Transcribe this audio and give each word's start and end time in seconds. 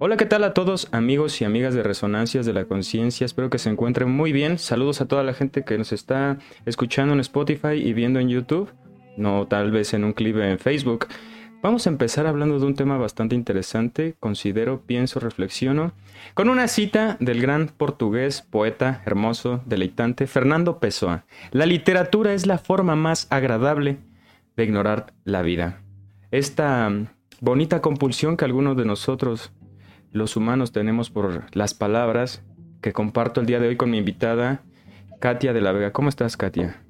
Hola, 0.00 0.16
¿qué 0.16 0.26
tal 0.26 0.44
a 0.44 0.54
todos 0.54 0.86
amigos 0.92 1.40
y 1.40 1.44
amigas 1.44 1.74
de 1.74 1.82
Resonancias 1.82 2.46
de 2.46 2.52
la 2.52 2.66
Conciencia? 2.66 3.24
Espero 3.24 3.50
que 3.50 3.58
se 3.58 3.68
encuentren 3.68 4.08
muy 4.08 4.30
bien. 4.30 4.56
Saludos 4.56 5.00
a 5.00 5.08
toda 5.08 5.24
la 5.24 5.34
gente 5.34 5.64
que 5.64 5.76
nos 5.76 5.90
está 5.90 6.38
escuchando 6.66 7.14
en 7.14 7.20
Spotify 7.20 7.72
y 7.72 7.94
viendo 7.94 8.20
en 8.20 8.28
YouTube, 8.28 8.70
no 9.16 9.48
tal 9.48 9.72
vez 9.72 9.94
en 9.94 10.04
un 10.04 10.12
clip 10.12 10.36
en 10.36 10.60
Facebook. 10.60 11.08
Vamos 11.62 11.84
a 11.84 11.90
empezar 11.90 12.28
hablando 12.28 12.60
de 12.60 12.66
un 12.66 12.76
tema 12.76 12.96
bastante 12.96 13.34
interesante, 13.34 14.14
considero, 14.20 14.82
pienso, 14.82 15.18
reflexiono, 15.18 15.94
con 16.34 16.48
una 16.48 16.68
cita 16.68 17.16
del 17.18 17.42
gran 17.42 17.66
portugués, 17.66 18.42
poeta, 18.42 19.02
hermoso, 19.04 19.62
deleitante, 19.66 20.28
Fernando 20.28 20.78
Pessoa. 20.78 21.24
La 21.50 21.66
literatura 21.66 22.34
es 22.34 22.46
la 22.46 22.58
forma 22.58 22.94
más 22.94 23.26
agradable 23.30 23.98
de 24.56 24.62
ignorar 24.62 25.12
la 25.24 25.42
vida. 25.42 25.82
Esta 26.30 26.88
bonita 27.40 27.80
compulsión 27.80 28.36
que 28.36 28.44
algunos 28.44 28.76
de 28.76 28.84
nosotros, 28.84 29.52
los 30.12 30.36
humanos, 30.36 30.72
tenemos 30.72 31.10
por 31.10 31.44
las 31.54 31.74
palabras, 31.74 32.42
que 32.80 32.92
comparto 32.92 33.40
el 33.40 33.46
día 33.46 33.60
de 33.60 33.68
hoy 33.68 33.76
con 33.76 33.90
mi 33.90 33.98
invitada, 33.98 34.62
Katia 35.20 35.52
de 35.52 35.60
la 35.60 35.72
Vega. 35.72 35.92
¿Cómo 35.92 36.08
estás, 36.08 36.36
Katia? 36.36 36.82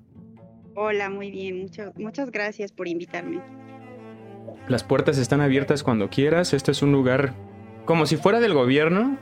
Hola, 0.74 1.10
muy 1.10 1.30
bien. 1.30 1.70
muchas 1.96 2.30
gracias 2.30 2.72
por 2.72 2.86
invitarme. 2.86 3.40
Las 4.68 4.84
puertas 4.84 5.18
están 5.18 5.40
abiertas 5.40 5.82
cuando 5.82 6.10
quieras. 6.10 6.52
Este 6.52 6.70
es 6.72 6.82
un 6.82 6.92
lugar 6.92 7.34
como 7.84 8.06
si 8.06 8.16
fuera 8.16 8.38
del 8.38 8.54
gobierno, 8.54 9.16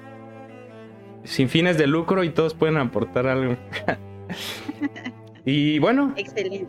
sin 1.24 1.48
fines 1.48 1.78
de 1.78 1.86
lucro 1.86 2.24
y 2.24 2.30
todos 2.30 2.54
pueden 2.54 2.76
aportar 2.76 3.26
algo. 3.26 3.56
y 5.44 5.78
bueno. 5.78 6.12
Excelente. 6.16 6.66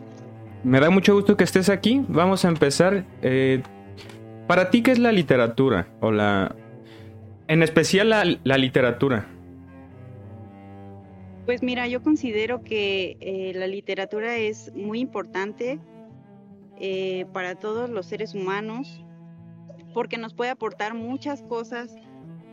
Me 0.64 0.80
da 0.80 0.90
mucho 0.90 1.14
gusto 1.14 1.36
que 1.36 1.44
estés 1.44 1.68
aquí. 1.68 2.04
Vamos 2.08 2.44
a 2.44 2.48
empezar. 2.48 3.04
Eh, 3.22 3.62
para 4.46 4.70
ti, 4.70 4.82
¿qué 4.82 4.92
es 4.92 4.98
la 4.98 5.12
literatura? 5.12 5.88
O 6.00 6.10
la. 6.10 6.54
En 7.48 7.62
especial 7.62 8.10
la, 8.10 8.58
literatura. 8.58 9.26
Pues 11.46 11.62
mira, 11.62 11.88
yo 11.88 12.02
considero 12.02 12.62
que 12.62 13.16
eh, 13.20 13.52
la 13.54 13.66
literatura 13.66 14.36
es 14.36 14.70
muy 14.74 15.00
importante 15.00 15.78
eh, 16.78 17.24
para 17.32 17.54
todos 17.54 17.88
los 17.88 18.04
seres 18.04 18.34
humanos, 18.34 19.02
porque 19.94 20.18
nos 20.18 20.34
puede 20.34 20.50
aportar 20.50 20.92
muchas 20.92 21.40
cosas, 21.40 21.96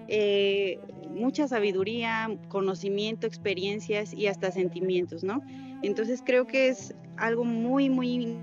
eh, 0.08 0.80
mucha 1.10 1.50
sabiduría, 1.50 2.30
conocimiento, 2.48 3.28
experiencias 3.28 4.14
y 4.14 4.28
hasta 4.28 4.50
sentimientos, 4.52 5.26
¿no? 5.26 5.42
Entonces 5.84 6.24
creo 6.26 6.48
que 6.48 6.70
es 6.70 6.96
algo 7.18 7.44
muy, 7.44 7.90
muy 7.90 8.38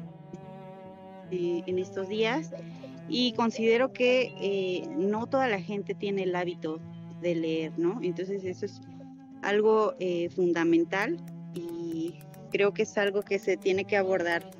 en 1.30 1.78
estos 1.78 2.10
días 2.10 2.52
y 3.12 3.32
considero 3.34 3.92
que 3.92 4.88
no 4.96 5.26
toda 5.26 5.46
la 5.46 5.60
gente 5.60 5.94
tiene 5.94 6.22
el 6.22 6.34
hábito 6.34 6.80
de 7.20 7.34
leer, 7.34 7.78
¿no? 7.78 8.00
Entonces 8.02 8.42
eso 8.44 8.64
es 8.64 8.80
algo 9.42 9.94
fundamental 10.34 11.18
y 11.54 12.14
creo 12.50 12.72
que 12.72 12.82
es 12.82 12.96
algo 12.96 13.22
que 13.22 13.38
se 13.38 13.56
tiene 13.56 13.84
que 13.84 13.96
abordar 13.96 14.50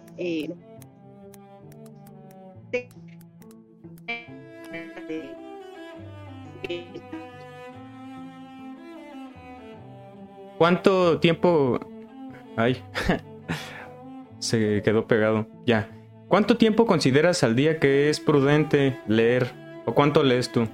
¿Cuánto 10.59 11.19
tiempo... 11.19 11.81
Ay, 12.57 12.77
se 14.39 14.83
quedó 14.83 15.07
pegado. 15.07 15.47
Ya. 15.67 15.89
¿Cuánto 16.33 16.57
tiempo 16.57 16.87
consideras 16.87 17.43
al 17.43 17.55
día 17.55 17.79
que 17.79 18.09
es 18.09 18.19
prudente 18.19 18.99
leer? 19.07 19.53
¿O 19.85 19.95
cuánto 19.95 20.23
lees 20.23 20.51
tú 20.51 20.67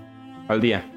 al 0.47 0.61
día? 0.61 0.89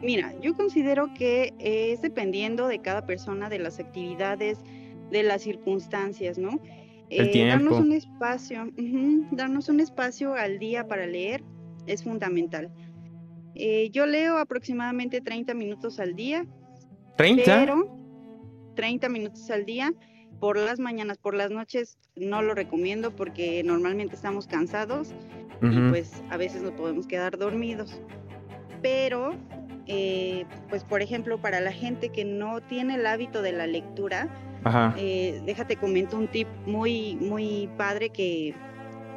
Mira, 0.00 0.32
yo 0.40 0.54
considero 0.54 1.12
que 1.12 1.52
es 1.58 2.00
dependiendo 2.00 2.68
de 2.68 2.78
cada 2.78 3.04
persona, 3.04 3.48
de 3.48 3.58
las 3.58 3.80
actividades, 3.80 4.60
de 5.10 5.24
las 5.24 5.42
circunstancias, 5.42 6.38
¿no? 6.38 6.60
El 7.10 7.36
eh, 7.36 7.48
Darnos 7.48 7.80
un 7.80 7.92
espacio, 7.94 8.70
darnos 9.32 9.68
un 9.68 9.80
espacio 9.80 10.34
al 10.34 10.60
día 10.60 10.86
para 10.86 11.08
leer 11.08 11.42
es 11.88 12.04
fundamental. 12.04 12.70
Eh, 13.56 13.90
yo 13.90 14.06
leo 14.06 14.38
aproximadamente 14.38 15.20
30 15.20 15.52
minutos 15.54 15.98
al 15.98 16.14
día. 16.14 16.46
¿30? 17.16 17.42
Pero 17.44 18.72
30 18.76 19.08
minutos 19.08 19.50
al 19.50 19.64
día. 19.64 19.92
Por 20.40 20.56
las 20.56 20.78
mañanas, 20.78 21.18
por 21.18 21.34
las 21.34 21.50
noches 21.50 21.98
no 22.14 22.42
lo 22.42 22.54
recomiendo 22.54 23.10
porque 23.10 23.62
normalmente 23.64 24.14
estamos 24.14 24.46
cansados 24.46 25.12
y 25.60 25.80
pues 25.90 26.22
a 26.30 26.36
veces 26.36 26.62
nos 26.62 26.72
podemos 26.72 27.06
quedar 27.06 27.36
dormidos. 27.36 28.00
Pero, 28.80 29.34
eh, 29.86 30.44
pues 30.68 30.84
por 30.84 31.02
ejemplo, 31.02 31.38
para 31.38 31.60
la 31.60 31.72
gente 31.72 32.10
que 32.10 32.24
no 32.24 32.60
tiene 32.60 32.94
el 32.94 33.06
hábito 33.06 33.42
de 33.42 33.52
la 33.52 33.66
lectura, 33.66 34.28
eh, 34.96 35.40
déjate 35.44 35.76
comento 35.76 36.16
un 36.16 36.28
tip 36.28 36.46
muy, 36.66 37.16
muy 37.16 37.68
padre 37.76 38.10
que, 38.10 38.54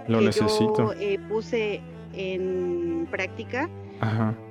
Lo 0.08 0.22
necesito. 0.22 0.94
yo 0.94 1.00
eh, 1.00 1.20
puse 1.30 1.82
en 2.14 3.08
práctica. 3.10 3.70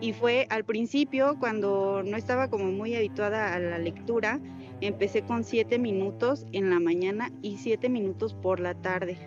Y 0.00 0.12
fue 0.12 0.46
al 0.48 0.62
principio, 0.62 1.36
cuando 1.40 2.04
no 2.04 2.16
estaba 2.16 2.48
como 2.48 2.66
muy 2.66 2.94
habituada 2.94 3.52
a 3.52 3.58
la 3.58 3.78
lectura, 3.78 4.38
empecé 4.80 5.22
con 5.22 5.44
siete 5.44 5.78
minutos 5.78 6.46
en 6.52 6.70
la 6.70 6.80
mañana 6.80 7.30
y 7.42 7.58
siete 7.58 7.88
minutos 7.88 8.34
por 8.34 8.60
la 8.60 8.74
tarde. 8.74 9.18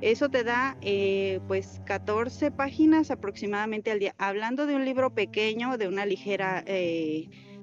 Eso 0.00 0.28
te 0.28 0.44
da 0.44 0.76
eh, 0.82 1.40
pues 1.48 1.80
14 1.86 2.50
páginas 2.50 3.10
aproximadamente 3.10 3.90
al 3.90 4.00
día. 4.00 4.14
Hablando 4.18 4.66
de 4.66 4.74
un 4.74 4.84
libro 4.84 5.14
pequeño, 5.14 5.78
de 5.78 5.88
una 5.88 6.04
ligera 6.04 6.62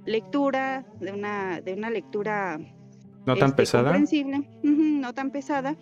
lectura, 0.06 0.85
de 1.00 1.11
una, 1.11 1.61
de 1.61 1.73
una 1.73 1.90
lectura 1.90 2.59
no 3.25 3.35
tan 3.35 3.50
este, 3.50 3.57
pesada. 3.57 3.97
no 4.63 5.13
tan 5.13 5.31
pesada. 5.31 5.75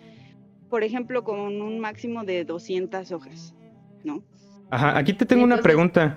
Por 0.68 0.84
ejemplo, 0.84 1.24
con 1.24 1.60
un 1.60 1.80
máximo 1.80 2.24
de 2.24 2.44
200 2.44 3.10
hojas, 3.12 3.54
¿no? 4.04 4.22
Ajá, 4.70 4.96
aquí 4.96 5.14
te 5.14 5.26
tengo 5.26 5.42
una 5.42 5.58
pregunta. 5.58 6.16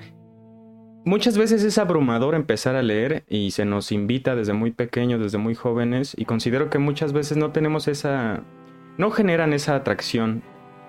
Muchas 1.05 1.37
veces 1.37 1.63
es 1.65 1.77
abrumador 1.77 2.33
empezar 2.33 2.77
a 2.77 2.81
leer 2.81 3.25
y 3.27 3.51
se 3.51 3.65
nos 3.65 3.91
invita 3.91 4.35
desde 4.35 4.53
muy 4.53 4.71
pequeños, 4.71 5.19
desde 5.19 5.37
muy 5.37 5.53
jóvenes, 5.53 6.15
y 6.17 6.23
considero 6.23 6.69
que 6.69 6.79
muchas 6.79 7.11
veces 7.11 7.35
no 7.35 7.51
tenemos 7.51 7.89
esa... 7.89 8.41
no 8.97 9.11
generan 9.11 9.51
esa 9.51 9.75
atracción, 9.75 10.43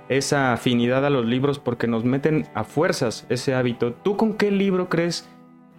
esa 0.09 0.53
afinidad 0.53 1.05
a 1.05 1.11
los 1.11 1.27
libros 1.27 1.59
porque 1.59 1.89
nos 1.89 2.05
meten 2.05 2.47
a 2.55 2.63
fuerzas 2.63 3.27
ese 3.29 3.55
hábito. 3.55 3.93
¿Tú 3.93 4.17
con 4.17 4.35
qué 4.35 4.53
libro 4.53 4.89
crees 4.89 5.29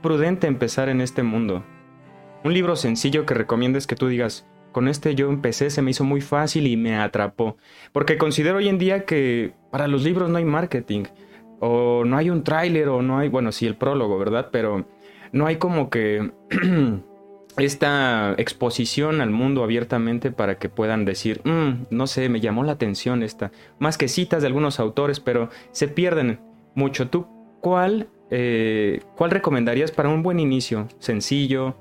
prudente 0.01 0.47
empezar 0.47 0.89
en 0.89 0.99
este 0.99 1.23
mundo? 1.23 1.63
Un 2.43 2.53
libro 2.53 2.75
sencillo 2.75 3.25
que 3.25 3.35
recomiendes 3.35 3.87
que 3.87 3.95
tú 3.95 4.07
digas, 4.07 4.45
con 4.73 4.89
este 4.89 5.15
yo 5.15 5.29
empecé, 5.29 5.69
se 5.69 5.81
me 5.81 5.91
hizo 5.91 6.03
muy 6.03 6.19
fácil 6.19 6.67
y 6.67 6.75
me 6.75 6.97
atrapó. 6.97 7.55
Porque 7.93 8.17
considero 8.17 8.57
hoy 8.57 8.67
en 8.67 8.79
día 8.79 9.05
que 9.05 9.53
para 9.71 9.87
los 9.87 10.03
libros 10.03 10.29
no 10.29 10.37
hay 10.37 10.43
marketing, 10.43 11.05
o 11.65 12.05
no 12.05 12.17
hay 12.17 12.29
un 12.29 12.43
tráiler, 12.43 12.89
o 12.89 13.01
no 13.01 13.17
hay, 13.17 13.29
bueno, 13.29 13.51
sí, 13.51 13.65
el 13.65 13.75
prólogo, 13.75 14.17
¿verdad? 14.17 14.49
Pero 14.51 14.85
no 15.31 15.47
hay 15.47 15.57
como 15.57 15.89
que 15.89 16.31
esta 17.57 18.35
exposición 18.37 19.21
al 19.21 19.31
mundo 19.31 19.63
abiertamente 19.63 20.31
para 20.31 20.57
que 20.59 20.69
puedan 20.69 21.05
decir, 21.05 21.41
mm, 21.43 21.87
no 21.89 22.07
sé, 22.07 22.29
me 22.29 22.39
llamó 22.39 22.63
la 22.63 22.73
atención 22.73 23.23
esta. 23.23 23.51
Más 23.79 23.97
que 23.97 24.07
citas 24.07 24.41
de 24.41 24.47
algunos 24.47 24.79
autores, 24.79 25.19
pero 25.19 25.49
se 25.71 25.87
pierden 25.87 26.39
mucho. 26.75 27.09
¿Tú 27.09 27.25
cuál, 27.61 28.09
eh, 28.29 29.01
cuál 29.15 29.31
recomendarías 29.31 29.91
para 29.91 30.09
un 30.09 30.21
buen 30.21 30.39
inicio? 30.39 30.87
Sencillo, 30.99 31.75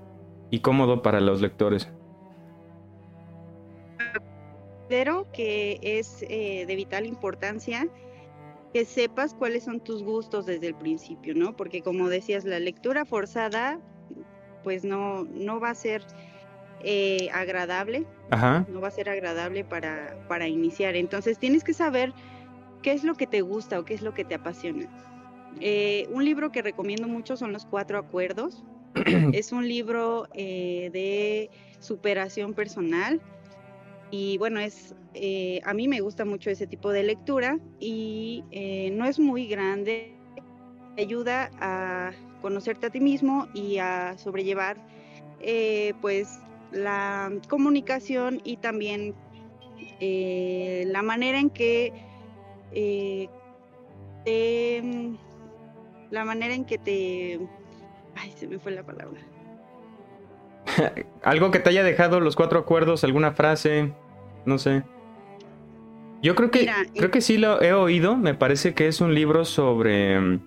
y 0.50 0.60
cómodo 0.60 1.02
para 1.02 1.20
los 1.20 1.40
lectores? 1.40 1.88
Considero 4.78 5.26
que 5.32 5.80
es 5.82 6.24
eh, 6.28 6.64
de 6.66 6.76
vital 6.76 7.06
importancia 7.06 7.88
que 8.74 8.84
sepas 8.84 9.34
cuáles 9.34 9.62
son 9.62 9.78
tus 9.78 10.02
gustos 10.02 10.46
desde 10.46 10.66
el 10.66 10.74
principio, 10.74 11.32
¿no? 11.36 11.56
Porque 11.56 11.80
como 11.80 12.08
decías, 12.08 12.44
la 12.44 12.58
lectura 12.58 13.04
forzada, 13.04 13.78
pues 14.64 14.84
no, 14.84 15.22
no 15.32 15.60
va 15.60 15.70
a 15.70 15.74
ser 15.76 16.02
eh, 16.82 17.28
agradable, 17.32 18.04
no 18.68 18.80
va 18.80 18.88
a 18.88 18.90
ser 18.90 19.08
agradable 19.08 19.62
para, 19.64 20.18
para 20.26 20.48
iniciar. 20.48 20.96
Entonces 20.96 21.38
tienes 21.38 21.62
que 21.62 21.72
saber 21.72 22.12
qué 22.82 22.90
es 22.90 23.04
lo 23.04 23.14
que 23.14 23.28
te 23.28 23.42
gusta 23.42 23.78
o 23.78 23.84
qué 23.84 23.94
es 23.94 24.02
lo 24.02 24.12
que 24.12 24.24
te 24.24 24.34
apasiona. 24.34 24.88
Eh, 25.60 26.08
un 26.10 26.24
libro 26.24 26.50
que 26.50 26.60
recomiendo 26.60 27.06
mucho 27.06 27.36
son 27.36 27.52
los 27.52 27.66
cuatro 27.66 27.96
acuerdos. 27.96 28.64
es 29.32 29.52
un 29.52 29.68
libro 29.68 30.26
eh, 30.34 30.90
de 30.92 31.48
superación 31.78 32.54
personal 32.54 33.20
y 34.16 34.38
bueno, 34.38 34.60
es, 34.60 34.94
eh, 35.14 35.60
a 35.64 35.74
mí 35.74 35.88
me 35.88 36.00
gusta 36.00 36.24
mucho 36.24 36.48
ese 36.48 36.68
tipo 36.68 36.92
de 36.92 37.02
lectura 37.02 37.58
y 37.80 38.44
eh, 38.52 38.92
no 38.92 39.06
es 39.06 39.18
muy 39.18 39.48
grande, 39.48 40.14
te 40.94 41.02
ayuda 41.02 41.50
a 41.58 42.12
conocerte 42.40 42.86
a 42.86 42.90
ti 42.90 43.00
mismo 43.00 43.48
y 43.54 43.78
a 43.78 44.16
sobrellevar 44.16 44.76
pues 46.00 46.38
la 46.70 47.32
comunicación 47.48 48.40
y 48.44 48.56
también 48.58 49.16
la 50.00 51.02
manera 51.02 51.40
en 51.40 51.50
que 51.50 51.92
la 56.10 56.24
manera 56.24 56.54
en 56.54 56.64
que 56.64 56.78
te... 56.78 57.40
Ay, 58.14 58.32
se 58.36 58.46
me 58.46 58.60
fue 58.60 58.70
la 58.70 58.84
palabra. 58.84 59.20
Algo 61.24 61.50
que 61.50 61.58
te 61.58 61.70
haya 61.70 61.82
dejado 61.82 62.20
los 62.20 62.36
cuatro 62.36 62.60
acuerdos, 62.60 63.02
alguna 63.02 63.32
frase, 63.32 63.92
no 64.46 64.58
sé. 64.58 64.82
Yo 66.22 66.34
creo 66.34 66.50
que 66.50 66.70
creo 66.94 67.10
que 67.10 67.20
sí 67.20 67.36
lo 67.36 67.60
he 67.60 67.74
oído, 67.74 68.16
me 68.16 68.34
parece 68.34 68.72
que 68.72 68.88
es 68.88 69.00
un 69.00 69.14
libro 69.14 69.44
sobre 69.44 70.40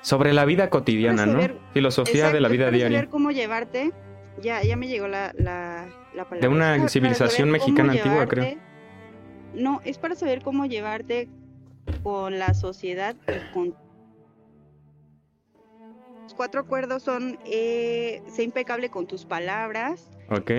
sobre 0.00 0.32
la 0.32 0.44
vida 0.44 0.70
cotidiana, 0.70 1.26
¿no? 1.26 1.40
Filosofía 1.72 2.30
de 2.30 2.40
la 2.40 2.48
vida 2.48 2.70
diaria. 2.70 2.98
Saber 2.98 3.10
cómo 3.10 3.32
llevarte. 3.32 3.92
Ya 4.40 4.62
ya 4.62 4.76
me 4.76 4.86
llegó 4.86 5.08
la, 5.08 5.32
la, 5.36 5.88
palabra. 6.14 6.38
De 6.40 6.48
una 6.48 6.88
civilización 6.88 7.50
mexicana 7.50 7.94
antigua, 7.94 8.26
creo. 8.28 8.56
No, 9.54 9.80
es 9.84 9.98
para 9.98 10.14
saber 10.14 10.42
cómo 10.42 10.66
llevarte 10.66 11.28
con 12.02 12.38
la 12.38 12.54
sociedad 12.54 13.16
y 13.26 13.52
con 13.52 13.74
los 16.22 16.34
cuatro 16.34 16.60
acuerdos 16.60 17.02
son 17.02 17.38
eh, 17.44 18.22
sé 18.28 18.44
impecable 18.44 18.90
con 18.90 19.06
tus 19.06 19.24
palabras. 19.24 20.08
Ok. 20.30 20.50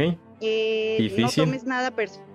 Eh, 0.42 0.96
Difícil. 1.00 1.46
No 1.46 1.52
tomes 1.52 1.64
nada 1.64 1.92
personal. 1.92 2.27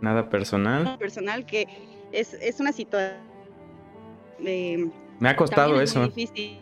Nada 0.00 0.28
personal. 0.30 0.96
Personal 0.98 1.44
que 1.46 1.66
es, 2.12 2.34
es 2.34 2.60
una 2.60 2.72
situación. 2.72 3.16
Eh, 4.44 4.88
Me 5.18 5.28
ha 5.28 5.36
costado 5.36 5.80
eso. 5.80 6.06
difícil, 6.08 6.58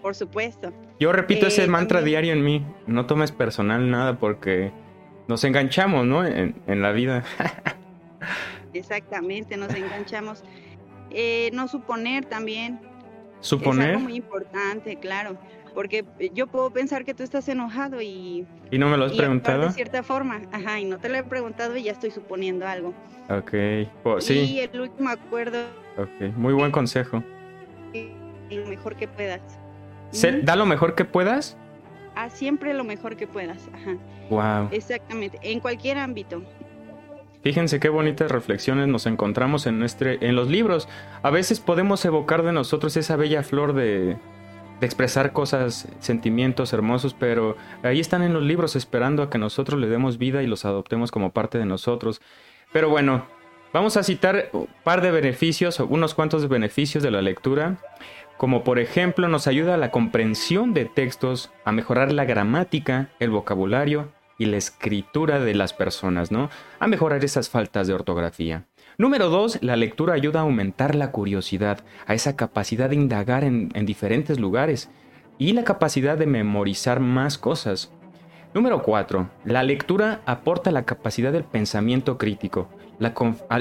por 0.00 0.14
supuesto. 0.14 0.72
Yo 0.98 1.12
repito 1.12 1.46
ese 1.46 1.66
mantra 1.66 2.02
diario 2.02 2.32
en 2.32 2.44
mí. 2.44 2.64
No 2.86 3.06
tomes 3.06 3.32
personal 3.32 3.90
nada 3.90 4.18
porque 4.18 4.72
nos 5.28 5.42
enganchamos, 5.44 6.06
¿no? 6.06 6.24
En, 6.24 6.54
en 6.66 6.82
la 6.82 6.92
vida. 6.92 7.24
Exactamente, 8.72 9.56
nos 9.56 9.74
enganchamos. 9.74 10.44
Eh, 11.10 11.50
no 11.52 11.66
suponer 11.68 12.24
también. 12.26 12.80
Suponer. 13.40 13.90
Es 13.90 13.96
algo 13.96 14.04
muy 14.08 14.16
importante, 14.16 14.96
claro. 14.96 15.36
Porque 15.74 16.04
yo 16.34 16.46
puedo 16.46 16.70
pensar 16.70 17.04
que 17.04 17.14
tú 17.14 17.22
estás 17.22 17.48
enojado 17.48 18.00
y... 18.02 18.46
¿Y 18.70 18.78
no 18.78 18.88
me 18.88 18.96
lo 18.96 19.06
has 19.06 19.12
preguntado? 19.12 19.66
De 19.66 19.72
cierta 19.72 20.02
forma, 20.02 20.42
ajá, 20.52 20.80
y 20.80 20.84
no 20.84 20.98
te 20.98 21.08
lo 21.08 21.16
he 21.16 21.22
preguntado 21.22 21.76
y 21.76 21.84
ya 21.84 21.92
estoy 21.92 22.10
suponiendo 22.10 22.66
algo. 22.66 22.92
Ok, 23.28 23.52
sí. 24.18 24.34
Y 24.34 24.60
el 24.60 24.80
último 24.80 25.08
acuerdo... 25.10 25.58
Ok, 25.96 26.34
muy 26.36 26.52
buen 26.52 26.72
consejo. 26.72 27.22
Lo 28.50 28.66
mejor 28.66 28.96
que 28.96 29.06
puedas. 29.06 29.40
¿Da 30.42 30.56
lo 30.56 30.66
mejor 30.66 30.94
que 30.94 31.04
puedas? 31.04 31.56
Ah, 32.16 32.28
siempre 32.30 32.74
lo 32.74 32.82
mejor 32.82 33.16
que 33.16 33.28
puedas, 33.28 33.68
ajá. 33.72 33.96
Wow. 34.28 34.68
Exactamente, 34.72 35.38
en 35.42 35.60
cualquier 35.60 35.98
ámbito. 35.98 36.42
Fíjense 37.42 37.80
qué 37.80 37.88
bonitas 37.88 38.30
reflexiones 38.30 38.88
nos 38.88 39.06
encontramos 39.06 39.66
en, 39.66 39.82
en 40.00 40.36
los 40.36 40.48
libros. 40.48 40.88
A 41.22 41.30
veces 41.30 41.60
podemos 41.60 42.04
evocar 42.04 42.42
de 42.42 42.52
nosotros 42.52 42.96
esa 42.96 43.16
bella 43.16 43.42
flor 43.42 43.72
de, 43.72 44.18
de 44.80 44.86
expresar 44.86 45.32
cosas, 45.32 45.86
sentimientos 46.00 46.72
hermosos, 46.72 47.14
pero 47.14 47.56
ahí 47.82 48.00
están 48.00 48.22
en 48.22 48.32
los 48.32 48.42
libros 48.42 48.76
esperando 48.76 49.22
a 49.22 49.30
que 49.30 49.38
nosotros 49.38 49.78
le 49.78 49.88
demos 49.88 50.18
vida 50.18 50.42
y 50.42 50.46
los 50.46 50.64
adoptemos 50.64 51.10
como 51.10 51.32
parte 51.32 51.58
de 51.58 51.66
nosotros. 51.66 52.20
Pero 52.72 52.88
bueno, 52.88 53.26
vamos 53.72 53.96
a 53.96 54.02
citar 54.02 54.48
un 54.52 54.68
par 54.82 55.02
de 55.02 55.10
beneficios, 55.10 55.78
unos 55.80 56.14
cuantos 56.14 56.48
beneficios 56.48 57.02
de 57.02 57.10
la 57.10 57.22
lectura, 57.22 57.78
como 58.38 58.64
por 58.64 58.78
ejemplo 58.78 59.28
nos 59.28 59.46
ayuda 59.46 59.74
a 59.74 59.78
la 59.78 59.90
comprensión 59.90 60.72
de 60.72 60.86
textos, 60.86 61.50
a 61.64 61.72
mejorar 61.72 62.10
la 62.10 62.24
gramática, 62.24 63.10
el 63.20 63.30
vocabulario, 63.30 64.08
y 64.40 64.46
la 64.46 64.56
escritura 64.56 65.38
de 65.38 65.54
las 65.54 65.74
personas, 65.74 66.32
¿no? 66.32 66.48
A 66.78 66.86
mejorar 66.86 67.22
esas 67.22 67.50
faltas 67.50 67.86
de 67.86 67.92
ortografía. 67.92 68.64
Número 69.00 69.30
dos, 69.30 69.58
la 69.62 69.76
lectura 69.76 70.12
ayuda 70.12 70.40
a 70.40 70.42
aumentar 70.42 70.94
la 70.94 71.10
curiosidad, 71.10 71.82
a 72.06 72.12
esa 72.12 72.36
capacidad 72.36 72.90
de 72.90 72.96
indagar 72.96 73.44
en, 73.44 73.70
diferentes 73.86 74.38
lugares 74.38 74.90
y 75.38 75.54
la 75.54 75.64
capacidad 75.64 76.18
de 76.18 76.26
memorizar 76.26 77.00
más 77.00 77.38
cosas. 77.38 77.94
Número 78.52 78.82
4. 78.82 79.30
La 79.46 79.62
lectura 79.62 80.20
aporta 80.26 80.70
la 80.70 80.84
capacidad 80.84 81.32
del 81.32 81.44
pensamiento 81.44 82.18
crítico 82.18 82.68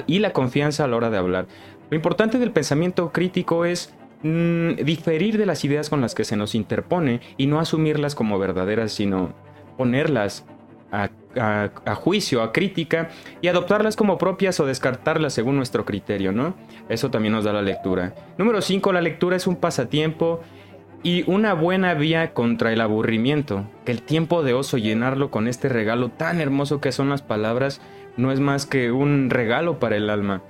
y 0.08 0.20
la 0.20 0.34
confianza 0.34 0.84
a 0.84 0.88
la 0.90 0.98
hora 0.98 1.10
de 1.10 1.20
hablar. 1.20 1.48
Lo 1.90 1.96
importante 1.96 2.38
del 2.38 2.52
pensamiento 2.52 3.14
crítico 3.14 3.64
es 3.64 3.94
mm, 4.24 4.84
diferir 4.84 5.38
de 5.38 5.46
las 5.46 5.64
ideas 5.64 5.90
con 5.90 6.02
las 6.02 6.16
que 6.16 6.26
se 6.26 6.36
nos 6.36 6.54
interpone 6.54 7.22
y 7.38 7.48
no 7.48 7.62
asumirlas 7.62 8.14
como 8.14 8.40
verdaderas, 8.40 8.92
sino 8.92 9.34
ponerlas 9.78 10.46
a, 10.92 11.10
juicio, 11.96 12.42
a 12.42 12.52
crítica 12.52 13.10
y 13.42 13.48
adoptarlas 13.48 13.96
como 13.96 14.18
propias 14.18 14.60
o 14.60 14.66
descartarlas 14.66 15.34
según 15.34 15.56
nuestro 15.56 15.86
criterio, 15.86 16.32
¿no? 16.32 16.56
Eso 16.90 17.10
también 17.12 17.34
nos 17.34 17.46
da 17.46 17.54
la 17.54 17.62
lectura. 17.62 18.14
Número 18.38 18.62
5, 18.62 18.92
la 18.94 19.02
lectura 19.02 19.36
es 19.36 19.48
un 19.48 19.56
pasatiempo 19.56 20.42
y 21.04 21.30
una 21.32 21.54
buena 21.54 21.94
vía 21.94 22.34
contra 22.34 22.74
el 22.74 22.82
aburrimiento. 22.82 23.66
Que 23.86 23.92
el 23.92 24.02
tiempo 24.02 24.44
de 24.44 24.54
oso 24.54 24.78
llenarlo 24.78 25.32
con 25.32 25.48
este 25.48 25.70
regalo 25.70 26.10
tan 26.10 26.42
hermoso 26.42 26.82
que 26.82 26.92
son 26.92 27.10
las 27.10 27.22
palabras 27.22 27.82
no 28.18 28.32
es 28.32 28.40
más 28.40 28.66
que 28.66 28.92
un 28.92 29.30
regalo 29.30 29.80
para 29.80 29.96
el 29.96 30.10
alma. 30.10 30.42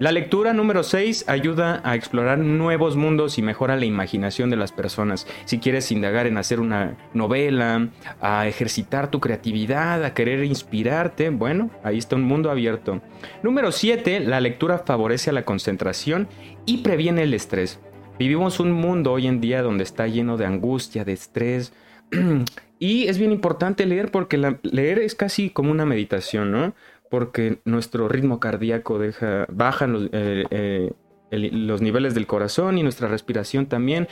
La 0.00 0.12
lectura 0.12 0.54
número 0.54 0.82
6 0.82 1.26
ayuda 1.28 1.82
a 1.84 1.94
explorar 1.94 2.38
nuevos 2.38 2.96
mundos 2.96 3.36
y 3.36 3.42
mejora 3.42 3.76
la 3.76 3.84
imaginación 3.84 4.48
de 4.48 4.56
las 4.56 4.72
personas. 4.72 5.26
Si 5.44 5.58
quieres 5.58 5.92
indagar 5.92 6.26
en 6.26 6.38
hacer 6.38 6.58
una 6.58 6.96
novela, 7.12 7.90
a 8.18 8.48
ejercitar 8.48 9.10
tu 9.10 9.20
creatividad, 9.20 10.02
a 10.02 10.14
querer 10.14 10.42
inspirarte, 10.44 11.28
bueno, 11.28 11.68
ahí 11.84 11.98
está 11.98 12.16
un 12.16 12.22
mundo 12.22 12.50
abierto. 12.50 13.02
Número 13.42 13.72
7, 13.72 14.20
la 14.20 14.40
lectura 14.40 14.78
favorece 14.78 15.28
a 15.28 15.34
la 15.34 15.44
concentración 15.44 16.28
y 16.64 16.78
previene 16.78 17.24
el 17.24 17.34
estrés. 17.34 17.78
Vivimos 18.18 18.58
un 18.58 18.72
mundo 18.72 19.12
hoy 19.12 19.26
en 19.26 19.42
día 19.42 19.60
donde 19.60 19.84
está 19.84 20.06
lleno 20.06 20.38
de 20.38 20.46
angustia, 20.46 21.04
de 21.04 21.12
estrés. 21.12 21.74
y 22.78 23.06
es 23.06 23.18
bien 23.18 23.32
importante 23.32 23.84
leer 23.84 24.10
porque 24.10 24.38
leer 24.62 24.98
es 25.00 25.14
casi 25.14 25.50
como 25.50 25.70
una 25.70 25.84
meditación, 25.84 26.52
¿no? 26.52 26.72
Porque 27.10 27.58
nuestro 27.64 28.08
ritmo 28.08 28.40
cardíaco 28.40 28.98
deja, 28.98 29.46
bajan 29.50 29.92
los, 29.92 30.04
eh, 30.12 30.44
eh, 30.50 30.92
los 31.30 31.82
niveles 31.82 32.14
del 32.14 32.26
corazón 32.26 32.78
y 32.78 32.82
nuestra 32.82 33.08
respiración 33.08 33.66
también 33.66 34.08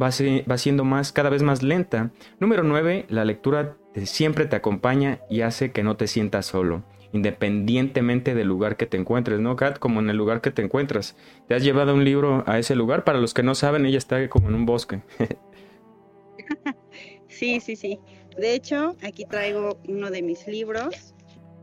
va, 0.00 0.10
va, 0.50 0.58
siendo 0.58 0.84
más, 0.84 1.12
cada 1.12 1.30
vez 1.30 1.42
más 1.42 1.62
lenta. 1.62 2.12
Número 2.38 2.62
9, 2.62 3.06
la 3.08 3.24
lectura 3.24 3.76
siempre 4.04 4.46
te 4.46 4.56
acompaña 4.56 5.20
y 5.28 5.40
hace 5.40 5.72
que 5.72 5.82
no 5.82 5.96
te 5.96 6.06
sientas 6.06 6.46
solo, 6.46 6.84
independientemente 7.12 8.34
del 8.34 8.48
lugar 8.48 8.76
que 8.76 8.86
te 8.86 8.98
encuentres, 8.98 9.40
¿no, 9.40 9.56
Kat? 9.56 9.78
Como 9.78 10.00
en 10.00 10.10
el 10.10 10.16
lugar 10.16 10.42
que 10.42 10.50
te 10.50 10.62
encuentras. 10.62 11.16
¿Te 11.48 11.54
has 11.54 11.64
llevado 11.64 11.94
un 11.94 12.04
libro 12.04 12.44
a 12.46 12.58
ese 12.58 12.76
lugar? 12.76 13.04
Para 13.04 13.18
los 13.18 13.32
que 13.32 13.42
no 13.42 13.54
saben, 13.54 13.86
ella 13.86 13.98
está 13.98 14.28
como 14.28 14.50
en 14.50 14.54
un 14.54 14.66
bosque. 14.66 15.00
sí, 17.28 17.60
sí, 17.60 17.76
sí. 17.76 17.98
De 18.36 18.54
hecho, 18.54 18.96
aquí 19.02 19.24
traigo 19.24 19.78
uno 19.88 20.10
de 20.10 20.22
mis 20.22 20.46
libros 20.46 21.11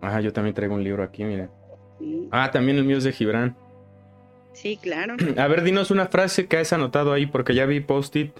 Ah, 0.01 0.21
yo 0.21 0.33
también 0.33 0.53
traigo 0.53 0.75
un 0.75 0.83
libro 0.83 1.03
aquí, 1.03 1.23
mira. 1.23 1.49
Ah, 2.31 2.51
también 2.51 2.77
el 2.77 2.85
mío 2.85 2.97
es 2.97 3.03
de 3.03 3.11
Gibran. 3.11 3.55
Sí, 4.53 4.77
claro. 4.81 5.15
A 5.37 5.47
ver, 5.47 5.63
dinos 5.63 5.91
una 5.91 6.07
frase 6.07 6.47
que 6.47 6.57
has 6.57 6.73
anotado 6.73 7.13
ahí, 7.13 7.25
porque 7.25 7.53
ya 7.53 7.65
vi 7.65 7.79
post-it. 7.79 8.31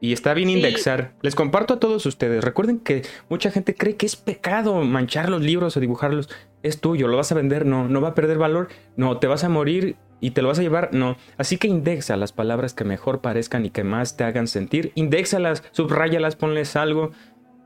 Y 0.00 0.12
está 0.12 0.34
bien 0.34 0.50
indexar. 0.50 1.14
Les 1.22 1.36
comparto 1.36 1.74
a 1.74 1.78
todos 1.78 2.06
ustedes. 2.06 2.42
Recuerden 2.42 2.80
que 2.80 3.02
mucha 3.28 3.52
gente 3.52 3.76
cree 3.76 3.94
que 3.94 4.04
es 4.04 4.16
pecado 4.16 4.82
manchar 4.82 5.28
los 5.28 5.42
libros 5.42 5.76
o 5.76 5.80
dibujarlos. 5.80 6.28
Es 6.64 6.80
tuyo, 6.80 7.06
lo 7.06 7.16
vas 7.16 7.30
a 7.30 7.36
vender, 7.36 7.66
no, 7.66 7.86
no 7.86 8.00
va 8.00 8.08
a 8.08 8.14
perder 8.16 8.36
valor, 8.36 8.68
no, 8.96 9.18
te 9.18 9.28
vas 9.28 9.44
a 9.44 9.48
morir 9.48 9.94
y 10.20 10.32
te 10.32 10.42
lo 10.42 10.48
vas 10.48 10.58
a 10.58 10.62
llevar, 10.62 10.90
no. 10.92 11.16
Así 11.36 11.56
que 11.56 11.68
indexa 11.68 12.16
las 12.16 12.32
palabras 12.32 12.74
que 12.74 12.82
mejor 12.82 13.20
parezcan 13.20 13.64
y 13.64 13.70
que 13.70 13.84
más 13.84 14.16
te 14.16 14.24
hagan 14.24 14.48
sentir. 14.48 14.90
Indexalas, 14.96 15.62
subrayalas, 15.70 16.34
ponles 16.34 16.74
algo. 16.74 17.12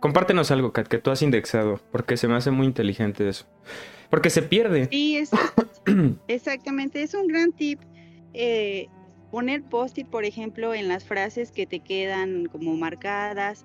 Compártenos 0.00 0.50
algo, 0.50 0.72
Kat, 0.72 0.88
que 0.88 0.98
tú 0.98 1.10
has 1.10 1.22
indexado, 1.22 1.80
porque 1.90 2.16
se 2.16 2.28
me 2.28 2.34
hace 2.34 2.50
muy 2.50 2.66
inteligente 2.66 3.28
eso. 3.28 3.46
Porque 4.10 4.30
se 4.30 4.42
pierde. 4.42 4.88
Sí, 4.90 5.16
es, 5.16 5.30
exactamente. 6.28 7.02
Es 7.02 7.14
un 7.14 7.26
gran 7.26 7.52
tip. 7.52 7.80
Eh, 8.34 8.88
poner 9.30 9.62
post-it, 9.62 10.06
por 10.06 10.24
ejemplo, 10.24 10.74
en 10.74 10.88
las 10.88 11.04
frases 11.04 11.50
que 11.50 11.66
te 11.66 11.80
quedan 11.80 12.46
como 12.46 12.76
marcadas, 12.76 13.64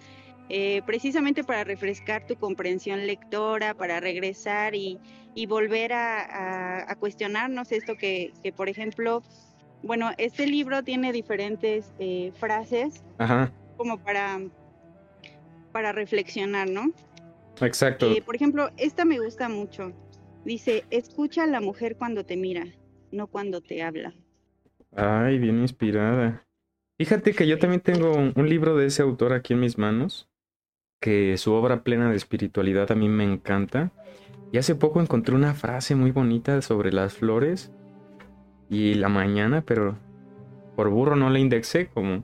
eh, 0.50 0.82
precisamente 0.86 1.44
para 1.44 1.64
refrescar 1.64 2.26
tu 2.26 2.36
comprensión 2.36 3.06
lectora, 3.06 3.74
para 3.74 4.00
regresar 4.00 4.76
y, 4.76 5.00
volver 5.48 5.94
a, 5.94 6.96
cuestionarnos 7.00 7.72
esto 7.72 7.96
que, 7.96 8.34
por 8.56 8.68
ejemplo, 8.68 9.24
bueno, 9.84 10.12
este 10.18 10.46
libro 10.46 10.84
tiene 10.84 11.14
diferentes 11.14 11.94
eh, 12.00 12.32
frases 12.36 13.04
como 13.78 13.98
para 13.98 14.42
para 15.72 15.92
reflexionar, 15.92 16.70
¿no? 16.70 16.92
Exacto. 17.62 18.12
Eh, 18.12 18.22
por 18.22 18.36
ejemplo, 18.36 18.70
esta 18.78 19.06
me 19.06 19.20
gusta 19.20 19.50
mucho. 19.50 19.94
Dice, 20.46 20.86
escucha 20.90 21.44
a 21.44 21.48
la 21.48 21.62
mujer 21.62 21.96
cuando 21.98 22.26
te 22.26 22.36
mira, 22.38 22.66
no 23.12 23.28
cuando 23.28 23.62
te 23.62 23.84
habla. 23.84 24.14
Ay, 24.96 25.38
bien 25.38 25.60
inspirada. 25.60 26.46
Fíjate 26.98 27.34
que 27.34 27.48
yo 27.48 27.58
también 27.58 27.82
tengo 27.82 28.12
un, 28.12 28.50
libro 28.50 28.76
de 28.76 28.88
ese 28.88 29.02
autor 29.02 29.34
aquí 29.34 29.54
en 29.54 29.60
mis 29.60 29.78
manos, 29.78 30.30
que 31.00 31.38
su 31.38 31.54
obra 31.54 31.84
plena 31.84 32.10
de 32.10 32.18
espiritualidad 32.18 32.92
a 32.92 32.96
mí 32.96 33.10
me 33.10 33.24
encanta. 33.24 33.92
Y 34.52 34.58
hace 34.58 34.76
poco 34.76 35.02
encontré 35.02 35.34
una 35.34 35.54
frase 35.54 35.96
muy 35.96 36.12
bonita 36.12 36.62
sobre 36.62 36.92
las 36.92 37.14
flores 37.14 37.72
y 38.70 38.96
la 38.96 39.10
mañana, 39.10 39.62
pero 39.62 39.98
por 40.76 40.90
burro 40.90 41.16
no 41.16 41.30
la 41.30 41.40
indexé 41.40 41.88
como, 41.88 42.24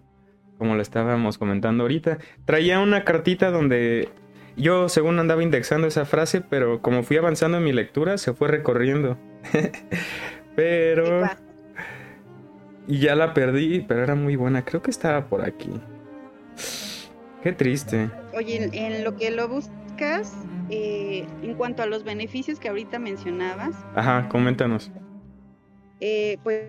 como 0.57 0.75
lo 0.75 0.81
estábamos 0.81 1.37
comentando 1.37 1.83
ahorita. 1.83 2.17
Traía 2.45 2.79
una 2.79 3.03
cartita 3.03 3.51
donde 3.51 4.09
yo 4.55 4.89
según 4.89 5.19
andaba 5.19 5.43
indexando 5.43 5.87
esa 5.87 6.05
frase, 6.05 6.41
pero 6.41 6.81
como 6.81 7.03
fui 7.03 7.17
avanzando 7.17 7.57
en 7.57 7.63
mi 7.63 7.73
lectura, 7.73 8.17
se 8.17 8.33
fue 8.33 8.47
recorriendo. 8.47 9.17
pero... 10.55 11.29
Y 12.87 12.99
ya 12.99 13.15
la 13.15 13.33
perdí, 13.33 13.81
pero 13.81 14.01
era 14.01 14.15
muy 14.15 14.37
buena. 14.37 14.63
Creo 14.63 14.81
que 14.81 14.91
estaba 14.91 15.27
por 15.27 15.41
aquí. 15.41 15.69
Qué 17.43 17.51
triste. 17.51 18.09
Oye, 18.33 18.69
en, 18.71 19.03
lo 19.03 19.15
que 19.15 19.29
lo 19.29 19.49
buscas, 19.49 20.33
eh, 20.69 21.27
en 21.43 21.53
cuanto 21.55 21.83
a 21.83 21.85
los 21.85 22.05
beneficios 22.05 22.59
que 22.59 22.69
ahorita 22.69 22.97
mencionabas. 22.97 23.75
Ajá, 23.93 24.29
coméntanos. 24.29 24.89
Eh, 25.99 26.37
pues 26.43 26.65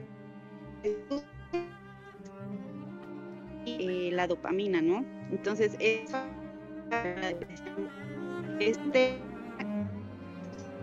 eh, 3.81 4.11
la 4.13 4.27
dopamina, 4.27 4.81
¿no? 4.81 5.05
Entonces, 5.31 5.77
eso, 5.79 6.19
este... 8.61 9.19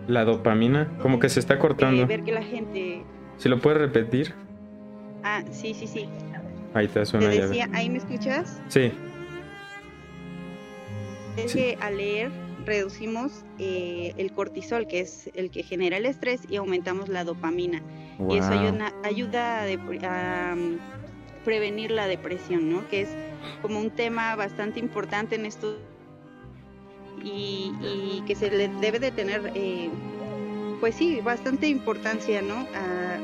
La 0.06 0.24
dopamina, 0.24 0.96
como 1.02 1.18
que 1.18 1.28
se 1.28 1.40
está 1.40 1.58
cortando. 1.58 2.06
ver 2.06 2.22
que 2.22 2.32
la 2.32 2.42
gente... 2.42 3.02
¿Se 3.38 3.48
lo 3.48 3.60
puedes 3.60 3.78
repetir? 3.80 4.34
Ah, 5.24 5.42
sí, 5.50 5.74
sí, 5.74 5.86
sí. 5.86 6.08
Ahí 6.74 6.88
te 6.88 7.04
suena 7.04 7.30
te 7.30 7.40
decía, 7.40 7.68
¿ahí 7.72 7.90
me 7.90 7.98
escuchas? 7.98 8.60
Sí. 8.68 8.92
Es 11.36 11.54
que 11.54 11.76
al 11.80 11.96
leer 11.96 12.30
reducimos 12.64 13.44
eh, 13.58 14.12
el 14.16 14.32
cortisol, 14.32 14.86
que 14.86 15.00
es 15.00 15.30
el 15.34 15.50
que 15.50 15.62
genera 15.62 15.96
el 15.96 16.06
estrés, 16.06 16.42
y 16.48 16.56
aumentamos 16.56 17.08
la 17.08 17.24
dopamina. 17.24 17.82
Y 18.28 18.38
eso 18.38 18.48
ayuda, 18.48 18.92
ayuda 19.04 20.50
a, 20.50 20.54
mm, 20.54 20.78
prevenir 21.46 21.90
la 21.90 22.06
depresión, 22.06 22.68
¿no? 22.68 22.86
Que 22.88 23.02
es 23.02 23.08
como 23.62 23.80
un 23.80 23.90
tema 23.90 24.36
bastante 24.36 24.80
importante 24.80 25.36
en 25.36 25.46
esto 25.46 25.78
y, 27.22 28.22
que 28.26 28.34
se 28.34 28.50
le 28.50 28.68
debe 28.68 28.98
de 28.98 29.12
tener, 29.12 29.52
eh, 29.54 29.88
pues 30.80 30.96
sí, 30.96 31.20
bastante 31.22 31.68
importancia, 31.68 32.42
¿no? 32.42 32.66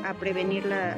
a 0.05 0.13
prevenir 0.15 0.65
la, 0.65 0.97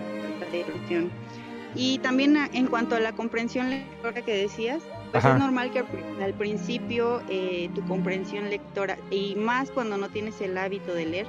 y 1.76 2.00
también 2.00 2.38
en 2.54 2.68
cuanto 2.68 2.96
a 2.96 3.00
la 3.00 3.12
comprensión 3.12 3.70
lectora 3.70 4.22
que 4.22 4.36
decías, 4.36 4.82
pues 5.12 5.26
es 5.26 5.38
normal 5.38 5.72
que 5.72 5.84
al, 6.24 6.34
principio 6.34 7.22
eh, 7.30 7.70
tu 7.76 7.86
comprensión 7.86 8.50
lectora, 8.50 8.98
y 9.12 9.36
más 9.36 9.72
cuando 9.72 9.98
no 9.98 10.10
tienes 10.10 10.40
el 10.40 10.58
hábito 10.58 10.94
de 10.94 11.06
leer, 11.06 11.28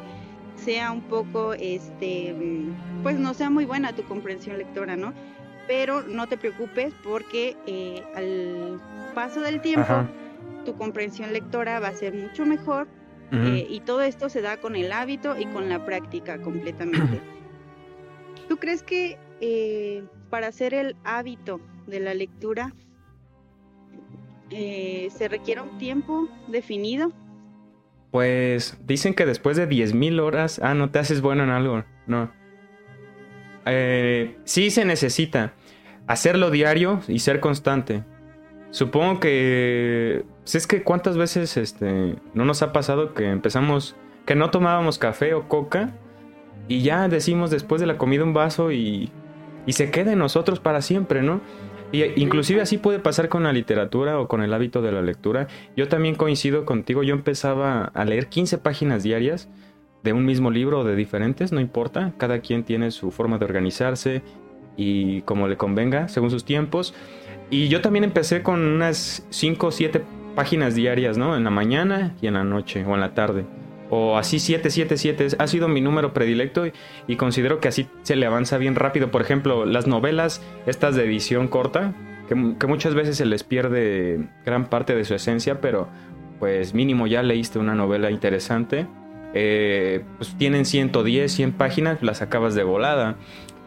sea 0.56 0.92
un 0.92 1.02
poco, 1.02 1.52
este, 1.54 2.34
pues 3.02 3.18
no 3.18 3.34
sea 3.34 3.50
muy 3.50 3.64
buena 3.64 3.94
tu 3.94 4.04
comprensión 4.04 4.56
lectora, 4.56 4.96
¿no? 4.96 5.12
Pero 5.66 6.02
no 6.02 6.28
te 6.28 6.36
preocupes 6.36 6.94
porque 7.02 7.56
eh, 7.66 8.02
al 8.14 8.80
paso 9.14 9.40
del 9.40 9.60
tiempo 9.60 10.06
tu 10.64 10.76
comprensión 10.76 11.32
lectora 11.32 11.80
va 11.80 11.88
a 11.88 11.94
ser 11.94 12.14
mucho 12.14 12.44
mejor 12.44 12.86
eh, 13.32 13.66
y 13.68 13.80
todo 13.80 14.02
esto 14.02 14.28
se 14.28 14.40
da 14.40 14.58
con 14.58 14.76
el 14.76 14.92
hábito 14.92 15.36
y 15.38 15.46
con 15.46 15.68
la 15.68 15.84
práctica 15.84 16.40
completamente. 16.40 17.20
¿Tú 18.48 18.58
crees 18.58 18.84
que 18.84 19.18
eh, 19.40 20.04
para 20.30 20.48
hacer 20.48 20.74
el 20.74 20.96
hábito 21.04 21.60
de 21.86 22.00
la 22.00 22.14
lectura 22.14 22.72
se 24.48 25.28
requiere 25.28 25.60
un 25.60 25.76
tiempo 25.78 26.28
definido? 26.46 27.12
Pues 28.12 28.78
dicen 28.86 29.12
que 29.12 29.26
después 29.26 29.56
de 29.56 29.68
10.000 29.68 30.20
horas, 30.20 30.60
ah, 30.62 30.74
no 30.74 30.90
te 30.90 31.00
haces 31.00 31.20
bueno 31.20 31.42
en 31.42 31.50
algo, 31.50 31.84
no. 32.06 32.30
Eh, 33.66 34.36
sí 34.44 34.70
se 34.70 34.84
necesita 34.84 35.52
hacerlo 36.06 36.50
diario 36.50 37.00
y 37.08 37.18
ser 37.18 37.40
constante. 37.40 38.04
Supongo 38.70 39.20
que, 39.20 40.24
pues 40.42 40.54
es 40.54 40.66
que 40.66 40.82
cuántas 40.82 41.16
veces 41.16 41.56
este, 41.56 42.16
no 42.34 42.44
nos 42.44 42.62
ha 42.62 42.72
pasado 42.72 43.14
que 43.14 43.30
empezamos, 43.30 43.96
que 44.24 44.34
no 44.34 44.50
tomábamos 44.50 44.98
café 44.98 45.34
o 45.34 45.48
coca 45.48 45.94
y 46.68 46.82
ya 46.82 47.08
decimos 47.08 47.50
después 47.50 47.80
de 47.80 47.86
la 47.86 47.96
comida 47.96 48.24
un 48.24 48.34
vaso 48.34 48.72
y, 48.72 49.10
y 49.66 49.72
se 49.72 49.90
queda 49.90 50.12
en 50.12 50.18
nosotros 50.18 50.60
para 50.60 50.82
siempre, 50.82 51.22
¿no? 51.22 51.40
Y 51.92 52.20
inclusive 52.20 52.60
así 52.60 52.78
puede 52.78 52.98
pasar 52.98 53.28
con 53.28 53.44
la 53.44 53.52
literatura 53.52 54.18
o 54.18 54.26
con 54.26 54.42
el 54.42 54.52
hábito 54.52 54.82
de 54.82 54.90
la 54.90 55.02
lectura. 55.02 55.46
Yo 55.76 55.86
también 55.88 56.16
coincido 56.16 56.64
contigo, 56.64 57.04
yo 57.04 57.14
empezaba 57.14 57.84
a 57.94 58.04
leer 58.04 58.26
15 58.26 58.58
páginas 58.58 59.04
diarias 59.04 59.48
de 60.06 60.14
un 60.14 60.24
mismo 60.24 60.50
libro 60.50 60.80
o 60.80 60.84
de 60.84 60.96
diferentes, 60.96 61.52
no 61.52 61.60
importa, 61.60 62.14
cada 62.16 62.38
quien 62.38 62.64
tiene 62.64 62.90
su 62.90 63.10
forma 63.10 63.36
de 63.36 63.44
organizarse 63.44 64.22
y 64.78 65.20
como 65.22 65.48
le 65.48 65.58
convenga, 65.58 66.08
según 66.08 66.30
sus 66.30 66.44
tiempos. 66.44 66.94
Y 67.50 67.68
yo 67.68 67.82
también 67.82 68.04
empecé 68.04 68.42
con 68.42 68.60
unas 68.64 69.26
5 69.28 69.66
o 69.66 69.70
7 69.70 70.02
páginas 70.34 70.74
diarias, 70.74 71.18
¿no? 71.18 71.36
En 71.36 71.44
la 71.44 71.50
mañana 71.50 72.14
y 72.22 72.26
en 72.26 72.34
la 72.34 72.44
noche 72.44 72.84
o 72.86 72.94
en 72.94 73.00
la 73.00 73.12
tarde 73.12 73.44
o 73.90 74.16
así 74.16 74.38
777 74.38 75.36
ha 75.38 75.46
sido 75.46 75.68
mi 75.68 75.80
número 75.80 76.12
predilecto 76.12 76.64
y, 77.06 77.16
considero 77.16 77.60
que 77.60 77.68
así 77.68 77.88
se 78.02 78.16
le 78.16 78.26
avanza 78.26 78.58
bien 78.58 78.74
rápido. 78.74 79.10
Por 79.10 79.22
ejemplo, 79.22 79.64
las 79.64 79.86
novelas, 79.86 80.42
estas 80.66 80.96
de 80.96 81.04
edición 81.04 81.48
corta, 81.48 81.94
que, 82.28 82.34
muchas 82.34 82.94
veces 82.94 83.16
se 83.16 83.26
les 83.26 83.44
pierde 83.44 84.28
gran 84.44 84.66
parte 84.66 84.94
de 84.94 85.04
su 85.04 85.14
esencia, 85.14 85.60
pero 85.60 85.88
pues 86.38 86.74
mínimo 86.74 87.06
ya 87.06 87.22
leíste 87.22 87.58
una 87.58 87.74
novela 87.74 88.10
interesante. 88.10 88.86
Eh, 89.38 90.02
pues 90.16 90.34
tienen 90.38 90.64
110, 90.64 91.30
100 91.30 91.52
páginas, 91.52 92.02
las 92.02 92.22
acabas 92.22 92.54
de 92.54 92.64
volada. 92.64 93.16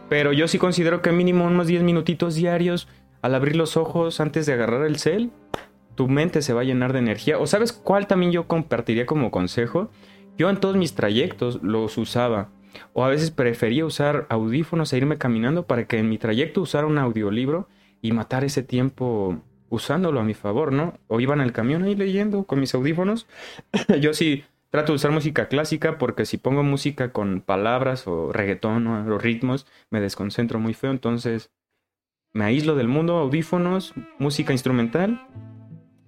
Pero 0.09 0.33
yo 0.33 0.47
sí 0.47 0.57
considero 0.57 1.03
que 1.03 1.11
mínimo 1.11 1.45
unos 1.45 1.67
10 1.67 1.83
minutitos 1.83 2.33
diarios 2.33 2.87
al 3.21 3.35
abrir 3.35 3.55
los 3.55 3.77
ojos 3.77 4.19
antes 4.19 4.47
de 4.47 4.53
agarrar 4.53 4.83
el 4.87 4.97
cel, 4.97 5.29
tu 5.93 6.07
mente 6.07 6.41
se 6.41 6.53
va 6.53 6.61
a 6.61 6.63
llenar 6.63 6.91
de 6.91 6.99
energía. 6.99 7.37
O 7.37 7.45
sabes 7.45 7.71
cuál 7.71 8.07
también 8.07 8.31
yo 8.31 8.47
compartiría 8.47 9.05
como 9.05 9.29
consejo? 9.29 9.91
Yo 10.39 10.49
en 10.49 10.57
todos 10.57 10.75
mis 10.75 10.95
trayectos 10.95 11.61
los 11.61 11.99
usaba. 11.99 12.49
O 12.93 13.05
a 13.05 13.09
veces 13.09 13.29
prefería 13.29 13.85
usar 13.85 14.25
audífonos 14.29 14.91
e 14.91 14.97
irme 14.97 15.19
caminando 15.19 15.67
para 15.67 15.85
que 15.85 15.99
en 15.99 16.09
mi 16.09 16.17
trayecto 16.17 16.61
usara 16.61 16.87
un 16.87 16.97
audiolibro 16.97 17.67
y 18.01 18.11
matar 18.11 18.43
ese 18.43 18.63
tiempo 18.63 19.37
usándolo 19.69 20.19
a 20.19 20.23
mi 20.23 20.33
favor, 20.33 20.73
¿no? 20.73 20.95
O 21.07 21.19
iba 21.19 21.35
en 21.35 21.41
el 21.41 21.51
camión 21.51 21.83
ahí 21.83 21.93
leyendo 21.93 22.45
con 22.45 22.59
mis 22.59 22.73
audífonos. 22.73 23.27
yo 24.01 24.15
sí 24.15 24.45
trato 24.69 24.91
de 24.91 24.97
usar 24.97 25.11
música 25.11 25.47
clásica 25.47 25.97
porque 25.97 26.25
si 26.25 26.37
pongo 26.37 26.63
música 26.63 27.11
con 27.11 27.41
palabras 27.41 28.07
o 28.07 28.31
reggaetón 28.31 28.87
o 28.87 29.17
ritmos 29.17 29.65
me 29.89 30.01
desconcentro 30.01 30.59
muy 30.59 30.73
feo. 30.73 30.91
Entonces 30.91 31.51
me 32.33 32.45
aíslo 32.45 32.75
del 32.75 32.87
mundo, 32.87 33.17
audífonos, 33.17 33.93
música 34.19 34.53
instrumental 34.53 35.27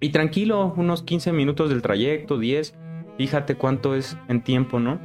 y 0.00 0.10
tranquilo, 0.10 0.72
unos 0.76 1.02
15 1.02 1.32
minutos 1.32 1.70
del 1.70 1.82
trayecto, 1.82 2.38
10 2.38 2.74
Fíjate 3.18 3.54
cuánto 3.54 3.94
es 3.94 4.16
en 4.28 4.42
tiempo, 4.42 4.80
¿no? 4.80 4.98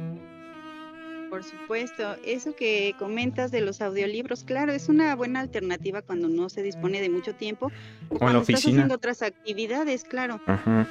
Por 1.28 1.44
supuesto, 1.44 2.16
eso 2.24 2.54
que 2.54 2.94
comentas 2.98 3.50
de 3.50 3.60
los 3.60 3.80
audiolibros, 3.80 4.44
claro, 4.44 4.72
es 4.72 4.88
una 4.88 5.14
buena 5.14 5.40
alternativa 5.40 6.00
cuando 6.00 6.28
no 6.28 6.48
se 6.48 6.62
dispone 6.62 7.00
de 7.00 7.10
mucho 7.10 7.34
tiempo 7.34 7.70
o, 8.08 8.18
cuando 8.18 8.40
estás 8.40 8.64
haciendo 8.64 8.94
otras 8.94 9.22
actividades, 9.22 10.04
claro. 10.04 10.40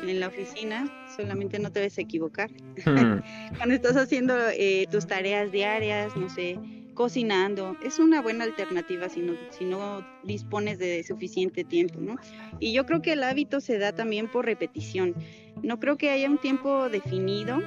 En 0.03 0.19
la 0.19 0.27
oficina 0.27 0.91
solamente 1.15 1.59
no 1.59 1.71
te 1.71 1.79
debes 1.79 1.97
equivocar. 1.97 2.51
Hmm. 2.85 3.21
cuando 3.57 3.75
estás 3.75 3.97
haciendo 3.97 4.35
eh, 4.49 4.87
tus 4.91 5.07
tareas 5.07 5.51
diarias, 5.51 6.15
no 6.15 6.29
sé, 6.29 6.59
cocinando, 6.93 7.77
es 7.83 7.99
una 7.99 8.21
buena 8.21 8.43
alternativa 8.43 9.07
si 9.07 9.21
no, 9.21 9.33
si 9.51 9.65
no 9.65 10.03
dispones 10.23 10.79
de 10.79 11.03
suficiente 11.03 11.63
tiempo, 11.63 11.99
¿no? 11.99 12.15
Y 12.59 12.73
yo 12.73 12.85
creo 12.85 13.01
que 13.01 13.13
el 13.13 13.23
hábito 13.23 13.61
se 13.61 13.77
da 13.77 13.91
también 13.91 14.27
por 14.27 14.45
repetición. 14.45 15.13
No 15.61 15.79
creo 15.79 15.97
que 15.97 16.09
haya 16.09 16.29
un 16.29 16.39
tiempo 16.39 16.89
definido 16.89 17.61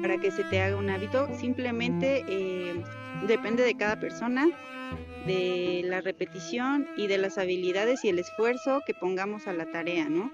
para 0.00 0.18
que 0.18 0.30
se 0.30 0.44
te 0.44 0.60
haga 0.60 0.76
un 0.76 0.90
hábito, 0.90 1.28
simplemente 1.38 2.24
eh, 2.28 2.82
depende 3.26 3.64
de 3.64 3.74
cada 3.74 3.98
persona, 3.98 4.48
de 5.26 5.82
la 5.84 6.00
repetición 6.00 6.86
y 6.96 7.06
de 7.06 7.18
las 7.18 7.38
habilidades 7.38 8.04
y 8.04 8.08
el 8.08 8.18
esfuerzo 8.18 8.82
que 8.86 8.94
pongamos 8.94 9.46
a 9.46 9.52
la 9.52 9.66
tarea, 9.66 10.08
¿no? 10.08 10.32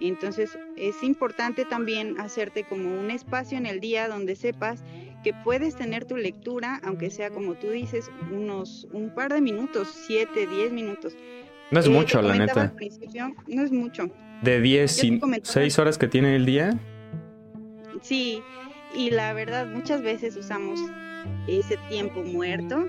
Entonces 0.00 0.58
es 0.76 1.02
importante 1.02 1.64
también 1.64 2.20
hacerte 2.20 2.64
como 2.64 3.00
un 3.00 3.10
espacio 3.10 3.56
en 3.56 3.66
el 3.66 3.80
día 3.80 4.08
donde 4.08 4.36
sepas 4.36 4.84
que 5.24 5.32
puedes 5.42 5.74
tener 5.74 6.04
tu 6.04 6.16
lectura, 6.16 6.80
aunque 6.84 7.10
sea 7.10 7.30
como 7.30 7.54
tú 7.54 7.70
dices, 7.70 8.10
unos 8.30 8.86
un 8.92 9.10
par 9.10 9.32
de 9.32 9.40
minutos, 9.40 9.88
siete, 10.06 10.46
diez 10.46 10.70
minutos. 10.70 11.16
No 11.70 11.80
es 11.80 11.86
eh, 11.86 11.90
mucho, 11.90 12.22
la 12.22 12.36
neta. 12.36 12.72
no 13.48 13.62
es 13.62 13.72
mucho. 13.72 14.10
¿De 14.42 14.60
10 14.60 15.04
y 15.04 15.20
6 15.42 15.78
horas 15.78 15.98
que 15.98 16.08
tiene 16.08 16.36
el 16.36 16.44
día? 16.44 16.78
Sí, 18.02 18.42
y 18.96 19.10
la 19.10 19.32
verdad 19.32 19.66
muchas 19.66 20.02
veces 20.02 20.36
usamos 20.36 20.80
ese 21.46 21.76
tiempo 21.88 22.22
muerto 22.22 22.86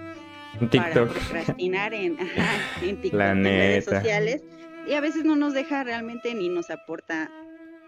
para 0.72 0.94
procrastinar 1.06 1.94
en, 1.94 2.18
en 2.82 3.02
TikTok, 3.02 3.22
en 3.22 3.44
redes 3.44 3.86
sociales 3.86 4.44
y 4.88 4.94
a 4.94 5.02
veces 5.02 5.26
no 5.26 5.36
nos 5.36 5.54
deja 5.54 5.84
realmente 5.84 6.34
ni 6.34 6.50
nos 6.50 6.70
aporta 6.70 7.30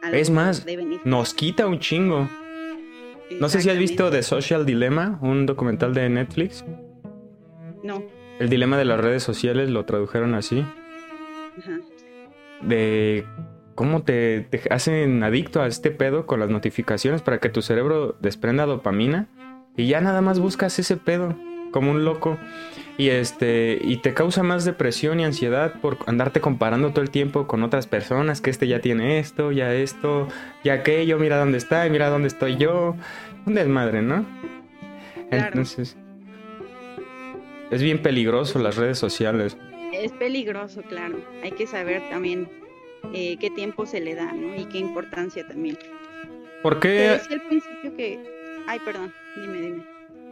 algo 0.02 0.18
Es 0.18 0.30
más, 0.30 0.66
nos 1.04 1.34
quita 1.34 1.68
un 1.68 1.80
chingo. 1.80 2.30
No 3.40 3.48
sé 3.48 3.62
si 3.62 3.70
has 3.70 3.78
visto 3.78 4.10
The 4.10 4.24
Social 4.24 4.66
Dilemma, 4.66 5.20
un 5.22 5.46
documental 5.46 5.94
de 5.94 6.10
Netflix. 6.10 6.66
No. 7.84 8.04
El 8.40 8.50
dilema 8.50 8.78
de 8.78 8.86
las 8.86 9.00
redes 9.00 9.24
sociales 9.24 9.70
lo 9.70 9.86
tradujeron 9.86 10.34
así. 10.34 10.66
Ajá. 11.58 11.80
De 12.62 13.26
cómo 13.80 14.04
te, 14.04 14.42
te 14.42 14.62
hacen 14.72 15.24
adicto 15.24 15.62
a 15.62 15.68
este 15.68 15.90
pedo 15.90 16.26
con 16.26 16.42
las 16.42 16.50
notificaciones 16.50 17.22
para 17.22 17.38
que 17.38 17.48
tu 17.48 17.62
cerebro 17.62 18.18
desprenda 18.20 18.66
dopamina 18.66 19.30
y 19.78 19.88
ya 19.88 20.02
nada 20.02 20.20
más 20.20 20.42
buscas 20.42 20.78
ese 20.80 20.98
pedo 20.98 21.34
como 21.72 21.92
un 21.92 22.04
loco 22.04 22.38
y 22.98 23.08
este 23.08 23.80
y 23.82 23.96
te 24.02 24.14
causa 24.14 24.44
más 24.44 24.66
depresión 24.66 25.22
y 25.22 25.24
ansiedad 25.24 25.80
por 25.80 25.98
andarte 26.08 26.42
comparando 26.42 26.90
todo 26.90 27.04
el 27.04 27.10
tiempo 27.10 27.48
con 27.48 27.64
otras 27.64 27.88
personas 27.88 28.42
que 28.42 28.50
este 28.50 28.68
ya 28.68 28.82
tiene 28.82 29.18
esto, 29.18 29.54
ya 29.54 29.74
esto, 29.74 30.28
ya 30.62 30.74
aquello, 30.74 31.18
mira 31.18 31.38
dónde 31.38 31.58
está 31.58 31.88
y 31.88 31.90
mira 31.90 32.10
dónde 32.10 32.28
estoy 32.28 32.58
yo. 32.58 32.98
Un 33.46 33.56
desmadre, 33.56 34.02
¿no? 34.02 34.26
Claro. 35.30 35.46
Entonces 35.48 35.96
es 37.72 37.82
bien 37.82 38.02
peligroso 38.02 38.60
las 38.60 38.76
redes 38.76 39.00
sociales. 39.00 39.56
Es 39.94 40.12
peligroso, 40.12 40.82
claro. 40.82 41.16
Hay 41.42 41.52
que 41.52 41.66
saber 41.66 42.02
también 42.10 42.50
eh, 43.14 43.38
qué 43.40 43.50
tiempo 43.50 43.86
se 43.86 44.00
le 44.00 44.16
da, 44.16 44.32
¿no? 44.34 44.56
Y 44.56 44.66
qué 44.66 44.78
importancia 44.80 45.48
también. 45.48 45.78
¿Por 46.62 46.80
Te 46.80 46.88
qué? 46.88 46.90
decía 47.10 47.38
al 47.38 47.48
principio 47.48 47.96
que... 47.96 48.20
Ay, 48.68 48.80
perdón, 48.84 49.14
dime, 49.42 49.62
dime. 49.62 49.84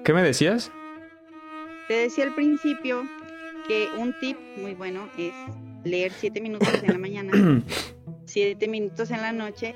¿Qué 0.04 0.14
me 0.14 0.22
decías? 0.22 0.72
Te 1.88 1.94
decía 1.96 2.26
al 2.26 2.36
principio 2.36 3.04
que 3.68 3.88
un 3.98 4.14
tip 4.20 4.38
muy 4.58 4.74
bueno 4.74 5.10
es 5.18 5.34
leer 5.84 6.12
siete 6.12 6.42
minutos 6.42 6.84
en 6.84 6.92
la 6.92 6.98
mañana, 7.00 7.32
siete 8.26 8.68
minutos 8.68 9.12
en 9.12 9.22
la 9.22 9.32
noche. 9.32 9.74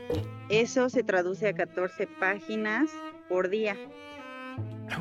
Eso 0.50 0.90
se 0.90 1.04
traduce 1.04 1.48
a 1.48 1.54
14 1.54 2.08
páginas 2.20 2.92
por 3.30 3.50
día. 3.50 3.78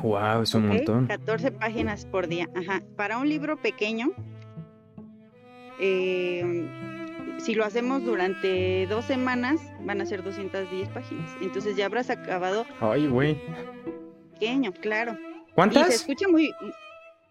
Wow, 0.01 0.43
es 0.43 0.53
un 0.53 0.67
montón. 0.67 1.07
14 1.07 1.51
páginas 1.51 2.05
por 2.05 2.27
día. 2.27 2.49
Ajá. 2.55 2.81
Para 2.95 3.17
un 3.17 3.27
libro 3.27 3.57
pequeño, 3.57 4.11
eh, 5.79 6.65
si 7.43 7.55
lo 7.55 7.65
hacemos 7.65 8.03
durante 8.03 8.85
dos 8.87 9.05
semanas, 9.05 9.59
van 9.81 10.01
a 10.01 10.05
ser 10.05 10.23
210 10.23 10.89
páginas. 10.89 11.29
Entonces 11.41 11.75
ya 11.75 11.85
habrás 11.85 12.09
acabado 12.09 12.65
Ay, 12.79 13.07
güey. 13.07 13.37
pequeño, 14.33 14.71
claro. 14.73 15.13
Y 15.13 15.15
se 15.47 15.53
¿Cuántas? 15.55 15.93
escucha 15.93 16.27
muy 16.27 16.51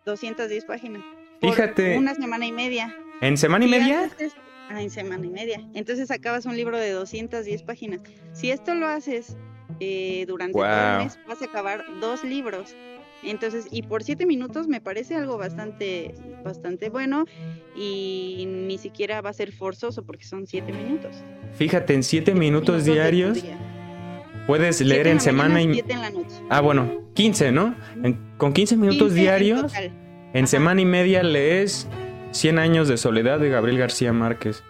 210 0.04 0.64
páginas. 0.64 1.02
Fíjate. 1.40 1.96
Una 1.98 2.14
semana 2.14 2.46
y 2.46 2.52
media. 2.52 2.94
¿En 3.20 3.36
semana 3.36 3.64
y 3.64 3.68
media? 3.68 4.10
ah, 4.68 4.80
en 4.82 4.90
semana 4.90 5.24
y 5.26 5.30
media. 5.30 5.60
Entonces 5.74 6.10
acabas 6.10 6.46
un 6.46 6.56
libro 6.56 6.76
de 6.78 6.90
210 6.90 7.62
páginas. 7.62 8.00
Si 8.32 8.50
esto 8.50 8.74
lo 8.74 8.86
haces 8.86 9.36
eh, 9.80 10.24
durante 10.26 10.52
todo 10.52 10.62
Guau. 10.62 10.98
el 11.00 11.04
mes, 11.04 11.18
vas 11.26 11.42
a 11.42 11.44
acabar 11.46 11.84
dos 12.00 12.24
libros. 12.24 12.74
Entonces, 13.22 13.66
y 13.70 13.82
por 13.82 14.02
siete 14.02 14.24
minutos 14.26 14.66
me 14.66 14.80
parece 14.80 15.14
algo 15.14 15.36
bastante, 15.36 16.14
bastante 16.42 16.88
bueno 16.88 17.26
y 17.76 18.44
ni 18.48 18.78
siquiera 18.78 19.20
va 19.20 19.30
a 19.30 19.34
ser 19.34 19.52
forzoso 19.52 20.04
porque 20.04 20.24
son 20.24 20.46
siete 20.46 20.72
minutos. 20.72 21.16
Fíjate, 21.54 21.94
en 21.94 22.02
siete 22.02 22.34
minutos 22.34 22.84
diarios 22.84 23.42
día. 23.42 23.58
puedes 24.46 24.80
leer 24.80 25.06
en 25.06 25.20
semana 25.20 25.54
mañana, 25.54 25.70
y... 25.72 25.74
siete 25.74 25.92
en 25.92 26.00
la 26.00 26.10
noche. 26.10 26.36
Ah, 26.48 26.60
bueno, 26.60 27.10
15, 27.14 27.52
¿no? 27.52 27.74
En- 28.02 28.18
con 28.38 28.52
15 28.54 28.76
minutos 28.76 29.08
15 29.08 29.14
en 29.18 29.22
diarios, 29.22 29.72
en 30.32 30.46
semana 30.46 30.80
y 30.80 30.86
media 30.86 31.22
lees 31.22 31.86
100 32.30 32.58
años 32.58 32.88
de 32.88 32.96
soledad 32.96 33.38
de 33.38 33.50
Gabriel 33.50 33.76
García 33.78 34.12
Márquez. 34.14 34.62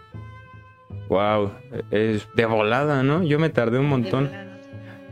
Wow, 1.09 1.53
es 1.91 2.27
de 2.35 2.47
volada, 2.47 3.03
¿no? 3.03 3.23
Yo 3.23 3.39
me 3.39 3.49
tardé 3.51 3.79
un 3.79 3.87
montón. 3.89 4.31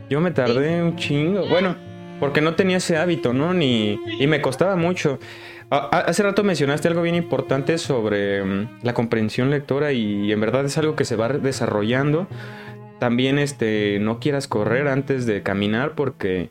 Yo 0.09 0.19
me 0.21 0.31
tardé 0.31 0.81
un 0.81 0.95
chingo. 0.95 1.47
Bueno, 1.47 1.75
porque 2.19 2.41
no 2.41 2.55
tenía 2.55 2.77
ese 2.77 2.97
hábito, 2.97 3.33
¿no? 3.33 3.53
Ni 3.53 3.99
y 4.19 4.27
me 4.27 4.41
costaba 4.41 4.75
mucho. 4.75 5.19
Hace 5.69 6.23
rato 6.23 6.43
mencionaste 6.43 6.87
algo 6.87 7.03
bien 7.03 7.15
importante 7.15 7.77
sobre 7.77 8.43
mm, 8.43 8.79
la 8.81 8.93
comprensión 8.93 9.51
lectora 9.51 9.91
y 9.91 10.31
en 10.31 10.39
verdad 10.41 10.65
es 10.65 10.77
algo 10.77 10.95
que 10.95 11.05
se 11.05 11.15
va 11.15 11.29
desarrollando. 11.29 12.27
También 12.99 13.37
este 13.37 13.99
no 14.01 14.19
quieras 14.19 14.47
correr 14.47 14.87
antes 14.87 15.25
de 15.25 15.43
caminar 15.43 15.93
porque 15.93 16.49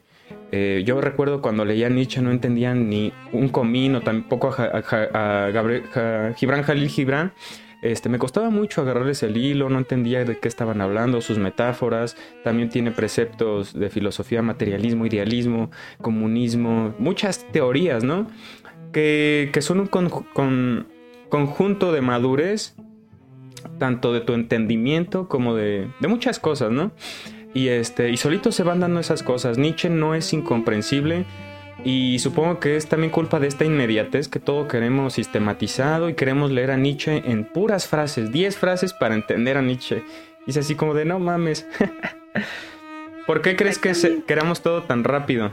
eh, 0.53 0.83
yo 0.87 1.01
recuerdo 1.01 1.43
cuando 1.43 1.65
leía 1.65 1.89
Nietzsche 1.89 2.23
no 2.23 2.31
entendía 2.31 2.75
ni 2.75 3.13
un 3.33 3.49
comín 3.49 3.97
o 3.97 4.03
tampoco 4.03 4.55
a, 4.57 5.49
a 5.49 6.35
Gibran 6.37 6.63
Jalil 6.63 6.89
Gibran. 6.89 7.33
Este, 7.81 8.09
me 8.09 8.19
costaba 8.19 8.51
mucho 8.51 8.81
agarrarles 8.83 9.23
el 9.23 9.37
hilo, 9.37 9.69
no 9.71 9.79
entendía 9.79 10.25
de 10.25 10.39
qué 10.39 10.49
estaban 10.49 10.81
hablando, 10.81 11.21
sus 11.21 11.39
metáforas. 11.39 12.17
También 12.43 12.69
tiene 12.69 12.91
preceptos 12.91 13.73
de 13.73 13.89
filosofía, 13.89 14.43
materialismo, 14.43 15.07
idealismo, 15.07 15.71
comunismo, 16.03 16.95
muchas 16.99 17.47
teorías, 17.53 18.03
¿no? 18.03 18.27
Que, 18.93 19.51
que 19.53 19.63
son 19.63 19.81
un 19.81 19.87
con- 19.87 20.89
conjunto 21.29 21.93
de 21.93 22.01
madurez, 22.01 22.75
tanto 23.79 24.13
de 24.13 24.23
tu 24.23 24.33
entendimiento 24.35 25.29
como 25.29 25.55
de, 25.55 25.89
de 26.01 26.09
muchas 26.09 26.39
cosas, 26.41 26.73
¿no? 26.73 26.93
Y, 27.55 27.69
este, 27.69 28.11
y 28.11 28.17
solito 28.17 28.53
se 28.53 28.63
van 28.63 28.81
dando 28.81 29.01
esas 29.01 29.23
cosas. 29.23 29.57
Nietzsche 29.57 29.89
no 29.89 30.15
es 30.15 30.33
incomprensible. 30.33 31.27
Y 31.85 32.19
supongo 32.19 32.59
que 32.59 32.77
es 32.77 32.89
también 32.89 33.11
culpa 33.13 33.39
de 33.39 33.47
esta 33.47 33.65
inmediatez 33.65 34.29
que 34.29 34.41
todo 34.41 34.67
queremos 34.69 35.15
sistematizado 35.15 36.09
y 36.09 36.15
queremos 36.15 36.51
leer 36.51 36.71
a 36.73 36.77
Nietzsche 36.77 37.23
en 37.31 37.45
puras 37.45 37.87
frases, 37.87 38.33
10 38.33 38.57
frases 38.59 38.93
para 38.93 39.15
entender 39.15 39.57
a 39.57 39.63
Nietzsche. 39.63 40.03
Y 40.47 40.51
es 40.51 40.57
así 40.57 40.75
como 40.75 40.95
de 40.95 41.05
no 41.05 41.19
mames. 41.19 41.67
¿Por 43.27 43.43
qué 43.43 43.57
crees 43.57 43.79
que 43.79 43.95
se- 43.95 44.23
queramos 44.25 44.61
todo 44.63 44.83
tan 44.83 45.05
rápido? 45.05 45.53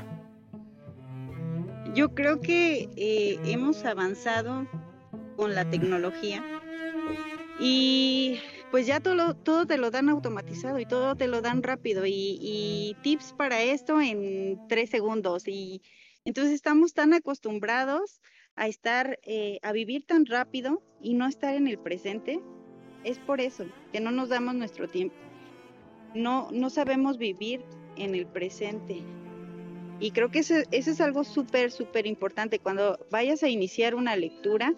Yo 1.93 2.13
creo 2.15 2.41
que 2.41 2.89
eh, 2.97 3.39
hemos 3.45 3.85
avanzado 3.85 4.65
con 5.37 5.53
la 5.55 5.69
tecnología 5.69 6.43
y 7.59 8.39
pues 8.71 8.85
ya 8.87 8.99
todo, 8.99 9.33
todo 9.35 9.65
te 9.65 9.77
lo 9.77 9.91
dan 9.91 10.09
automatizado 10.09 10.79
y 10.79 10.85
todo 10.85 11.15
te 11.15 11.27
lo 11.27 11.41
dan 11.41 11.63
rápido 11.63 12.05
y, 12.05 12.37
y 12.41 12.95
tips 13.01 13.33
para 13.37 13.61
esto 13.61 14.01
en 14.01 14.59
tres 14.67 14.89
segundos 14.89 15.47
y 15.47 15.81
entonces 16.25 16.53
estamos 16.53 16.93
tan 16.93 17.13
acostumbrados 17.13 18.19
a 18.55 18.67
estar, 18.67 19.19
eh, 19.23 19.59
a 19.61 19.71
vivir 19.71 20.05
tan 20.05 20.25
rápido 20.25 20.81
y 21.01 21.13
no 21.13 21.27
estar 21.27 21.53
en 21.53 21.67
el 21.67 21.77
presente. 21.77 22.41
Es 23.03 23.19
por 23.19 23.39
eso 23.39 23.65
que 23.93 23.99
no 23.99 24.11
nos 24.11 24.29
damos 24.29 24.55
nuestro 24.55 24.87
tiempo. 24.89 25.15
No, 26.15 26.49
no 26.51 26.69
sabemos 26.71 27.17
vivir 27.17 27.61
en 27.95 28.15
el 28.15 28.25
presente. 28.25 29.03
Y 29.99 30.11
creo 30.11 30.29
que 30.29 30.39
eso, 30.39 30.55
es 30.71 30.99
algo 30.99 31.23
súper, 31.23 31.71
súper 31.71 32.07
importante. 32.07 32.59
Cuando 32.59 32.97
vayas 33.11 33.43
a 33.43 33.49
iniciar 33.49 33.93
una 33.93 34.15
lectura, 34.15 34.73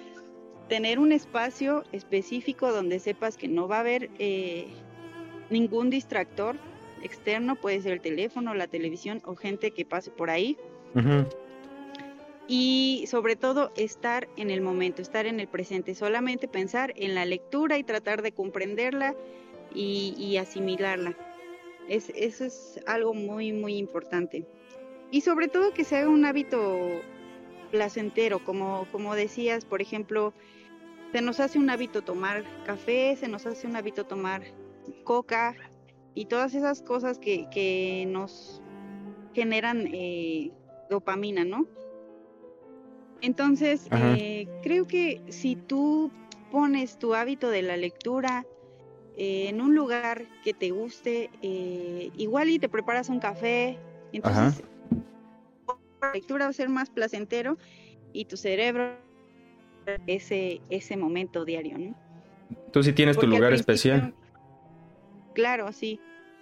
tener 0.68 1.00
un 1.00 1.12
espacio 1.12 1.84
específico 1.92 2.72
donde 2.72 3.00
sepas 3.00 3.38
que 3.38 3.48
no 3.48 3.68
va 3.68 3.78
a 3.78 3.82
haber 3.82 4.10
eh, 4.20 4.68
ningún 5.50 5.90
distractor 5.90 6.58
externo, 7.04 7.56
puede 7.56 7.82
ser 7.82 7.94
el 7.94 8.02
teléfono, 8.02 8.54
la 8.54 8.68
televisión 8.68 9.22
o 9.26 9.36
gente 9.36 9.72
que 9.72 9.86
pase 9.86 10.12
por 10.12 10.30
ahí. 10.30 10.58
Y 12.48 13.06
sobre 13.08 13.36
todo 13.36 13.72
estar 13.76 14.28
en 14.38 14.50
el 14.50 14.62
momento, 14.62 15.02
estar 15.02 15.26
en 15.26 15.40
el 15.40 15.48
presente, 15.48 15.96
solamente 15.96 16.48
pensar 16.48 16.94
en 16.96 17.14
la 17.14 17.26
lectura 17.26 17.78
y 17.78 17.84
tratar 17.84 18.22
de 18.22 18.32
comprenderla 18.32 19.16
y, 19.74 20.38
asimilarla. 20.38 21.16
Es, 21.90 22.12
eso 22.16 22.46
es 22.46 22.80
algo 22.86 23.14
muy, 23.14 23.52
muy 23.52 23.78
importante. 23.78 24.48
Y 25.12 25.22
sobre 25.22 25.48
todo 25.48 25.74
que 25.74 25.84
se 25.84 25.98
haga 25.98 26.10
un 26.10 26.26
hábito 26.26 27.02
placentero, 27.72 28.44
como, 28.44 28.88
como 28.92 29.16
decías, 29.16 29.66
por 29.66 29.82
ejemplo, 29.82 30.34
se 31.12 31.22
nos 31.22 31.40
hace 31.40 31.60
un 31.60 31.70
hábito 31.70 32.02
tomar 32.02 32.44
café, 32.66 33.16
se 33.16 33.28
nos 33.28 33.46
hace 33.46 33.68
un 33.68 33.76
hábito 33.76 34.06
tomar 34.06 34.44
coca 35.04 35.56
y 36.14 36.26
todas 36.26 36.54
esas 36.56 36.82
cosas 36.82 37.20
que, 37.20 37.48
que 37.52 38.06
nos 38.08 38.62
generan 39.34 39.88
eh, 39.94 40.52
dopamina, 40.90 41.44
¿no? 41.44 41.68
Entonces, 43.22 43.88
eh, 43.92 44.48
creo 44.62 44.86
que 44.86 45.22
si 45.30 45.56
tú 45.56 46.12
pones 46.52 46.98
tu 47.00 47.16
hábito 47.16 47.50
de 47.50 47.62
la 47.62 47.78
lectura 47.78 48.46
eh, 49.18 49.50
en 49.50 49.62
un 49.62 49.76
lugar 49.76 50.26
que 50.44 50.54
te 50.54 50.70
guste, 50.70 51.30
eh, 51.42 52.12
igual 52.16 52.50
y 52.50 52.60
te 52.60 52.70
preparas 52.70 53.10
un 53.10 53.20
café, 53.20 53.78
entonces 54.14 54.64
la 56.02 56.14
lectura 56.14 56.46
va 56.46 56.50
a 56.52 56.54
ser 56.54 56.70
más 56.70 56.90
placentero 56.90 57.58
y 58.14 58.26
tu 58.26 58.38
cerebro 58.38 58.96
ese 60.06 60.62
ese 60.70 60.98
momento 60.98 61.46
diario, 61.46 61.78
¿no? 61.78 61.96
Tú 62.72 62.84
sí 62.84 62.94
tienes 62.94 63.16
tu 63.16 63.22
Porque 63.22 63.36
lugar 63.36 63.54
especial. 63.54 64.14
Claro, 65.34 65.72
sí. 65.72 66.00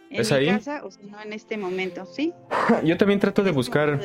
En 0.10 0.22
¿Es 0.22 0.32
mi 0.32 0.38
ahí? 0.38 0.48
casa 0.48 0.84
o 0.86 0.92
si 0.92 1.06
no 1.06 1.22
en 1.22 1.34
este 1.34 1.58
momento, 1.58 2.06
sí. 2.06 2.34
Yo 2.84 2.98
también 2.98 3.20
trato 3.20 3.44
de 3.44 3.52
buscar 3.52 4.00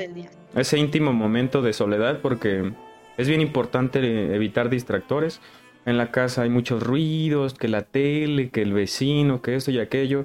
ese 0.54 0.78
íntimo 0.78 1.12
momento 1.12 1.62
de 1.62 1.72
soledad 1.72 2.20
porque 2.20 2.72
es 3.16 3.28
bien 3.28 3.40
importante 3.40 4.34
evitar 4.34 4.70
distractores. 4.70 5.40
En 5.86 5.96
la 5.98 6.10
casa 6.10 6.42
hay 6.42 6.50
muchos 6.50 6.82
ruidos, 6.82 7.54
que 7.54 7.68
la 7.68 7.82
tele, 7.82 8.50
que 8.50 8.62
el 8.62 8.72
vecino, 8.72 9.40
que 9.42 9.54
esto 9.56 9.70
y 9.70 9.78
aquello. 9.78 10.24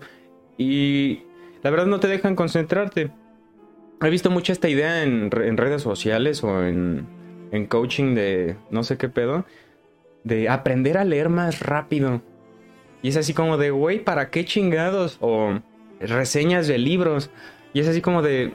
Y 0.58 1.24
la 1.64 1.70
verdad 1.70 1.86
no 1.86 2.00
te 2.00 2.08
dejan 2.08 2.36
concentrarte. 2.36 3.12
He 4.02 4.10
visto 4.10 4.30
mucho 4.30 4.52
esta 4.52 4.68
idea 4.70 5.04
en, 5.04 5.30
en 5.34 5.58
redes 5.58 5.82
sociales 5.82 6.44
o 6.44 6.64
en, 6.66 7.06
en 7.52 7.66
coaching 7.66 8.16
de 8.16 8.58
no 8.70 8.84
sé 8.84 8.98
qué 8.98 9.08
pedo, 9.10 9.46
de 10.24 10.50
aprender 10.50 10.98
a 10.98 11.06
leer 11.06 11.30
más 11.30 11.62
rápido. 11.62 12.22
Y 13.06 13.10
es 13.10 13.18
así 13.18 13.36
como 13.36 13.58
de, 13.58 13.70
güey, 13.70 14.04
¿para 14.04 14.32
qué 14.32 14.46
chingados? 14.46 15.20
O 15.22 15.60
reseñas 16.00 16.66
de 16.66 16.80
libros. 16.80 17.30
Y 17.72 17.80
es 17.80 17.88
así 17.88 18.02
como 18.02 18.24
de, 18.24 18.52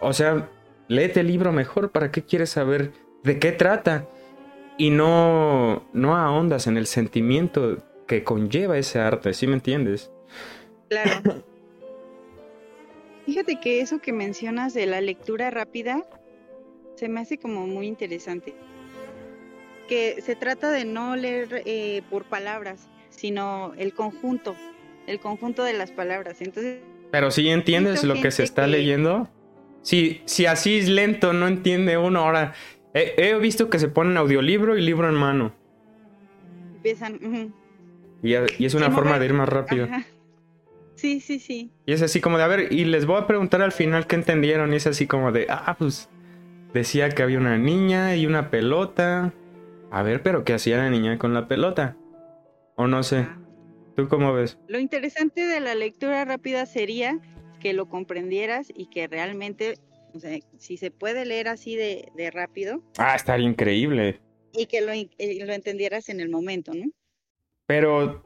o 0.00 0.12
sea, 0.12 0.48
léete 0.88 1.20
el 1.20 1.28
libro 1.28 1.52
mejor, 1.52 1.92
¿para 1.92 2.10
qué 2.10 2.24
quieres 2.24 2.50
saber 2.50 2.90
de 3.22 3.38
qué 3.38 3.52
trata? 3.52 4.08
Y 4.78 4.90
no, 4.90 5.86
no 5.92 6.16
ahondas 6.16 6.66
en 6.66 6.76
el 6.76 6.88
sentimiento 6.88 7.78
que 8.08 8.24
conlleva 8.24 8.76
ese 8.78 8.98
arte, 8.98 9.32
¿sí 9.32 9.46
me 9.46 9.54
entiendes? 9.54 10.10
Claro. 10.88 11.44
Fíjate 13.26 13.60
que 13.60 13.80
eso 13.80 14.00
que 14.00 14.12
mencionas 14.12 14.74
de 14.74 14.86
la 14.86 15.00
lectura 15.00 15.52
rápida 15.52 16.04
se 16.96 17.08
me 17.08 17.20
hace 17.20 17.38
como 17.38 17.68
muy 17.68 17.86
interesante. 17.86 18.56
Que 19.86 20.20
se 20.20 20.34
trata 20.34 20.68
de 20.72 20.84
no 20.84 21.14
leer 21.14 21.62
eh, 21.64 22.02
por 22.10 22.24
palabras, 22.24 22.88
sino 23.18 23.72
el 23.76 23.92
conjunto, 23.94 24.54
el 25.06 25.18
conjunto 25.18 25.64
de 25.64 25.72
las 25.72 25.90
palabras. 25.90 26.40
Entonces. 26.40 26.80
Pero 27.10 27.30
si 27.30 27.48
entiendes 27.48 28.04
lo 28.04 28.14
que 28.14 28.30
se 28.30 28.44
está 28.44 28.66
leyendo. 28.66 29.28
Si, 29.82 30.20
si 30.24 30.46
así 30.46 30.78
es 30.78 30.88
lento, 30.88 31.32
no 31.32 31.48
entiende 31.48 31.96
uno. 31.96 32.20
Ahora, 32.20 32.54
he, 32.94 33.34
visto 33.38 33.70
que 33.70 33.78
se 33.78 33.88
ponen 33.88 34.16
audiolibro 34.16 34.76
y 34.76 34.82
libro 34.82 35.08
en 35.08 35.14
mano. 35.14 35.52
Empiezan. 36.76 37.54
y, 38.22 38.34
es 38.64 38.74
una 38.74 38.90
forma 38.90 39.18
de 39.18 39.26
ir 39.26 39.32
más 39.32 39.48
rápido. 39.48 39.88
Sí, 40.94 41.20
sí, 41.20 41.38
sí. 41.38 41.70
Y 41.86 41.92
es 41.92 42.02
así 42.02 42.20
como 42.20 42.38
de, 42.38 42.44
a 42.44 42.48
ver, 42.48 42.72
y 42.72 42.84
les 42.84 43.06
voy 43.06 43.18
a 43.20 43.26
preguntar 43.26 43.62
al 43.62 43.72
final 43.72 44.06
qué 44.06 44.16
entendieron. 44.16 44.72
Y 44.72 44.76
es 44.76 44.86
así 44.86 45.06
como 45.06 45.32
de, 45.32 45.46
ah, 45.48 45.76
pues 45.78 46.08
decía 46.74 47.08
que 47.10 47.22
había 47.22 47.38
una 47.38 47.56
niña 47.56 48.14
y 48.16 48.26
una 48.26 48.50
pelota. 48.50 49.32
A 49.90 50.02
ver, 50.02 50.22
pero 50.22 50.44
¿qué 50.44 50.54
hacía 50.54 50.76
la 50.76 50.90
niña 50.90 51.18
con 51.18 51.32
la 51.34 51.48
pelota? 51.48 51.96
O 52.78 52.86
no 52.86 53.02
sé. 53.02 53.18
Ah. 53.18 53.38
¿Tú 53.96 54.08
cómo 54.08 54.32
ves? 54.32 54.56
Lo 54.68 54.78
interesante 54.78 55.44
de 55.44 55.60
la 55.60 55.74
lectura 55.74 56.24
rápida 56.24 56.64
sería 56.64 57.18
que 57.60 57.72
lo 57.72 57.88
comprendieras 57.88 58.68
y 58.74 58.86
que 58.86 59.08
realmente, 59.08 59.74
o 60.14 60.20
sea, 60.20 60.38
si 60.58 60.76
se 60.76 60.92
puede 60.92 61.26
leer 61.26 61.48
así 61.48 61.74
de, 61.74 62.10
de 62.14 62.30
rápido. 62.30 62.80
Ah, 62.96 63.16
estaría 63.16 63.48
increíble. 63.48 64.20
Y 64.52 64.66
que 64.66 64.80
lo, 64.80 64.92
lo 64.94 65.52
entendieras 65.52 66.08
en 66.08 66.20
el 66.20 66.30
momento, 66.30 66.72
¿no? 66.72 66.84
Pero 67.66 68.24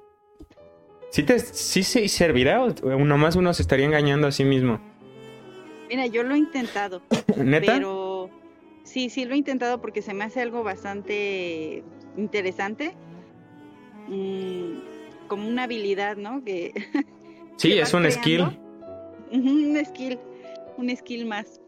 ¿Sí, 1.12 1.22
te, 1.24 1.38
sí 1.38 1.82
se 1.82 2.08
servirá 2.08 2.62
o 2.62 3.04
nomás 3.04 3.36
uno 3.36 3.52
se 3.52 3.60
estaría 3.60 3.84
engañando 3.84 4.28
a 4.28 4.32
sí 4.32 4.44
mismo? 4.44 4.80
Mira, 5.90 6.06
yo 6.06 6.22
lo 6.22 6.34
he 6.34 6.38
intentado. 6.38 7.02
¿Neta? 7.36 7.74
Pero 7.74 8.30
sí, 8.82 9.10
sí 9.10 9.26
lo 9.26 9.34
he 9.34 9.36
intentado 9.36 9.78
porque 9.82 10.00
se 10.00 10.14
me 10.14 10.24
hace 10.24 10.40
algo 10.40 10.62
bastante 10.62 11.84
interesante. 12.16 12.94
Mm, 14.08 15.28
como 15.28 15.48
una 15.48 15.64
habilidad, 15.64 16.16
¿no? 16.16 16.44
Que, 16.44 16.72
sí, 17.56 17.72
es 17.72 17.94
un 17.94 18.10
skill. 18.10 18.58
un 19.30 19.82
skill, 19.84 20.18
un 20.76 20.96
skill 20.96 21.26
más. 21.26 21.60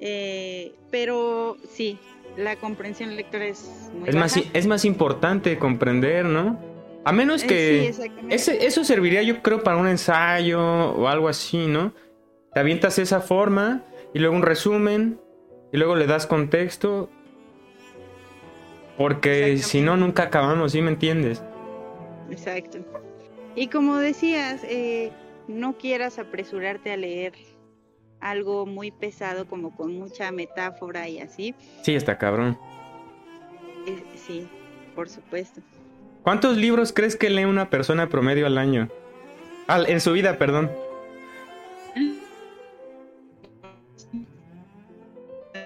Eh, 0.00 0.74
pero 0.90 1.56
sí, 1.72 1.98
la 2.36 2.56
comprensión 2.56 3.16
lectora 3.16 3.46
es 3.46 3.90
muy 3.98 4.08
es 4.08 4.14
Más, 4.14 4.36
es 4.52 4.66
más 4.66 4.84
importante 4.84 5.58
comprender, 5.58 6.24
¿no? 6.24 6.58
A 7.04 7.12
menos 7.12 7.42
eh, 7.44 7.46
que... 7.46 7.94
eso 8.30 8.84
serviría 8.84 9.22
yo 9.22 9.42
creo 9.42 9.62
para 9.62 9.76
un 9.76 9.88
ensayo 9.88 10.60
o 10.60 11.08
algo 11.08 11.28
así, 11.28 11.66
¿no? 11.66 11.92
Te 12.52 12.60
avientas 12.60 12.98
esa 12.98 13.20
forma 13.20 13.82
y 14.14 14.18
luego 14.18 14.36
un 14.36 14.42
resumen 14.42 15.18
y 15.72 15.78
luego 15.78 15.96
le 15.96 16.06
das 16.06 16.26
contexto. 16.26 17.10
Porque 18.96 19.58
si 19.58 19.80
no, 19.80 19.96
nunca 19.96 20.24
acabamos, 20.24 20.72
¿sí 20.72 20.82
me 20.82 20.90
entiendes? 20.90 21.42
Exacto. 22.30 22.78
Y 23.54 23.68
como 23.68 23.96
decías, 23.96 24.62
eh, 24.64 25.10
no 25.48 25.76
quieras 25.78 26.18
apresurarte 26.18 26.92
a 26.92 26.96
leer 26.96 27.32
algo 28.20 28.66
muy 28.66 28.90
pesado 28.90 29.46
como 29.46 29.74
con 29.74 29.98
mucha 29.98 30.30
metáfora 30.32 31.08
y 31.08 31.20
así. 31.20 31.54
Sí, 31.82 31.94
está 31.94 32.18
cabrón. 32.18 32.58
Eh, 33.86 34.02
sí, 34.16 34.48
por 34.94 35.08
supuesto. 35.08 35.60
¿Cuántos 36.22 36.56
libros 36.56 36.92
crees 36.92 37.16
que 37.16 37.30
lee 37.30 37.44
una 37.44 37.70
persona 37.70 38.08
promedio 38.08 38.46
al 38.46 38.58
año? 38.58 38.88
en 39.86 40.00
su 40.00 40.12
vida, 40.12 40.38
perdón. 40.38 40.70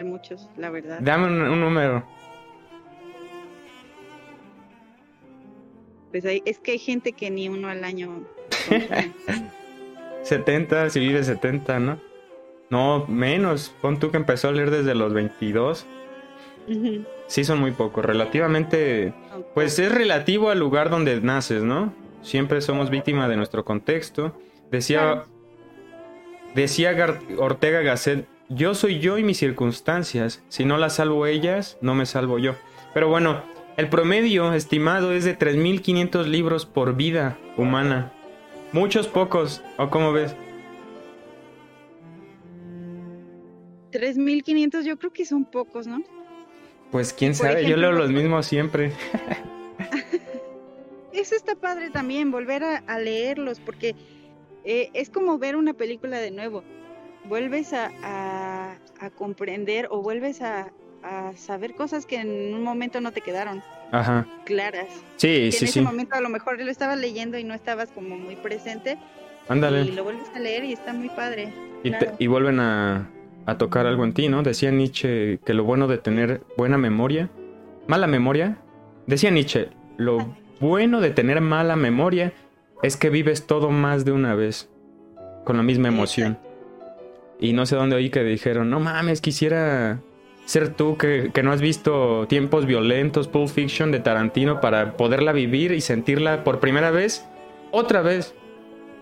Muchos, 0.05 0.49
la 0.57 0.71
verdad. 0.71 0.99
Dame 1.01 1.27
un, 1.27 1.61
número. 1.61 2.05
Pues 6.13 6.25
hay, 6.25 6.43
es 6.45 6.61
que 6.61 6.73
hay 6.73 6.79
gente 6.79 7.13
que 7.13 7.31
ni 7.31 7.49
uno 7.49 7.69
al 7.69 7.83
año. 7.83 8.23
70, 10.23 10.91
si 10.91 11.01
vive 11.01 11.25
70, 11.25 11.81
¿no? 11.81 11.99
No, 12.71 13.07
menos. 13.09 13.75
Pon 13.83 13.99
tú 13.99 14.11
que 14.11 14.19
empezó 14.19 14.49
a 14.49 14.53
leer 14.53 14.71
desde 14.71 14.95
los 14.95 15.13
22. 15.13 15.87
Sí, 17.27 17.45
son 17.45 17.59
muy 17.59 17.73
pocos. 17.73 18.05
Relativamente, 18.05 19.13
pues 19.55 19.79
es 19.79 19.93
relativo 19.93 20.51
al 20.51 20.59
lugar 20.59 20.91
donde 20.91 21.21
naces, 21.21 21.63
¿no? 21.63 21.93
Siempre 22.23 22.61
somos 22.61 22.89
víctimas 22.89 23.29
de 23.29 23.37
nuestro 23.37 23.65
contexto. 23.65 24.39
Decía, 24.71 25.25
decía 26.55 26.95
Ortega 27.39 27.81
Gasset, 27.81 28.27
yo 28.49 28.75
soy 28.75 29.01
yo 29.01 29.19
y 29.19 29.25
mis 29.25 29.39
circunstancias. 29.39 30.43
Si 30.49 30.65
no 30.65 30.79
las 30.79 30.97
salvo 30.97 31.27
ellas, 31.27 31.79
no 31.81 31.95
me 31.95 32.07
salvo 32.07 32.39
yo. 32.39 32.55
Pero 32.95 33.09
bueno, 33.09 33.43
el 33.77 33.89
promedio 33.89 34.53
estimado 34.53 35.13
es 35.13 35.25
de 35.25 35.39
3.500 35.39 36.27
libros 36.27 36.67
por 36.67 36.95
vida 36.95 37.39
humana. 37.57 38.13
Muchos 38.73 39.09
pocos, 39.09 39.63
¿o 39.79 39.91
cómo 39.91 40.13
ves? 40.13 40.35
3.500 43.93 44.85
yo 44.85 44.99
creo 44.99 45.13
que 45.13 45.25
son 45.25 45.45
pocos, 45.45 45.87
¿no? 45.87 46.03
Pues 46.91 47.13
quién 47.13 47.35
sabe, 47.35 47.67
yo 47.67 47.77
leo 47.77 47.93
los 47.93 48.11
mismos 48.11 48.47
siempre. 48.47 48.93
Eso 51.13 51.35
está 51.35 51.55
padre 51.55 51.91
también, 51.91 52.31
volver 52.31 52.65
a, 52.65 52.99
leerlos, 52.99 53.61
porque 53.61 53.95
eh, 54.65 54.91
es 54.95 55.11
como 55.11 55.39
ver 55.39 55.57
una 55.57 55.75
película 55.75 56.19
de 56.19 56.31
nuevo. 56.31 56.65
Vuelves 57.25 57.73
a, 57.73 57.91
a, 58.03 59.11
comprender 59.11 59.89
o 59.91 60.03
vuelves 60.03 60.43
a, 60.43 60.73
saber 61.37 61.75
cosas 61.75 62.07
que 62.07 62.17
en 62.17 62.55
un 62.55 62.63
momento 62.63 63.01
no 63.01 63.13
te 63.13 63.21
quedaron 63.21 63.63
Ajá. 63.91 64.27
claras. 64.45 64.87
Sí, 65.17 65.51
sí, 65.53 65.59
sí, 65.59 65.65
en 65.65 65.69
ese 65.69 65.81
momento 65.83 66.15
a 66.15 66.21
lo 66.21 66.29
mejor 66.29 66.61
lo 66.61 66.71
estabas 66.71 66.99
leyendo 66.99 67.39
y 67.39 67.45
no 67.45 67.55
estabas 67.55 67.91
como 67.91 68.17
muy 68.17 68.37
presente. 68.37 68.99
Ándale. 69.49 69.83
Y 69.83 69.93
lo 69.93 70.05
vuelves 70.05 70.29
a 70.35 70.39
leer 70.39 70.65
y 70.65 70.73
está 70.73 70.93
muy 70.93 71.09
padre. 71.11 71.53
y 72.19 72.27
vuelven 72.27 72.61
a, 72.61 73.09
a 73.47 73.59
tocar 73.59 73.87
algo 73.87 74.05
en 74.05 74.13
ti, 74.15 74.29
¿no? 74.29 74.43
Decía 74.43 74.71
Nietzsche 74.71 75.39
que 75.45 75.55
lo 75.55 75.65
bueno 75.65 75.89
de 75.89 75.99
tener 75.99 76.43
buena 76.57 76.79
memoria, 76.79 77.29
mala 77.87 78.07
memoria, 78.07 78.57
decía 79.07 79.31
Nietzsche, 79.31 79.69
lo 79.97 80.35
bueno 80.61 81.01
de 81.01 81.11
tener 81.11 81.41
mala 81.41 81.77
memoria 81.77 82.33
es 82.83 82.97
que 82.97 83.11
vives 83.11 83.47
todo 83.47 83.71
más 83.71 84.05
de 84.05 84.13
una 84.13 84.35
vez, 84.35 84.69
con 85.45 85.57
la 85.57 85.63
misma 85.63 85.89
emoción. 85.89 86.39
Y 87.41 87.53
no 87.53 87.67
sé 87.67 87.75
dónde 87.75 87.97
oí 87.97 88.11
que 88.11 88.23
dijeron, 88.23 88.71
no 88.71 88.79
mames, 88.79 89.21
quisiera 89.21 89.99
ser 90.45 90.75
tú 90.75 90.97
que, 90.97 91.31
que, 91.33 91.43
no 91.43 91.53
has 91.53 91.61
visto 91.61 92.27
tiempos 92.29 92.67
violentos, 92.67 93.29
Pulp 93.29 93.49
Fiction 93.49 93.93
de 93.93 94.01
Tarantino 94.01 94.61
para 94.61 94.97
poderla 94.97 95.33
vivir 95.33 95.73
y 95.73 95.81
sentirla 95.81 96.45
por 96.45 96.61
primera 96.61 96.91
vez, 96.91 97.27
otra 97.71 98.03
vez. 98.03 98.35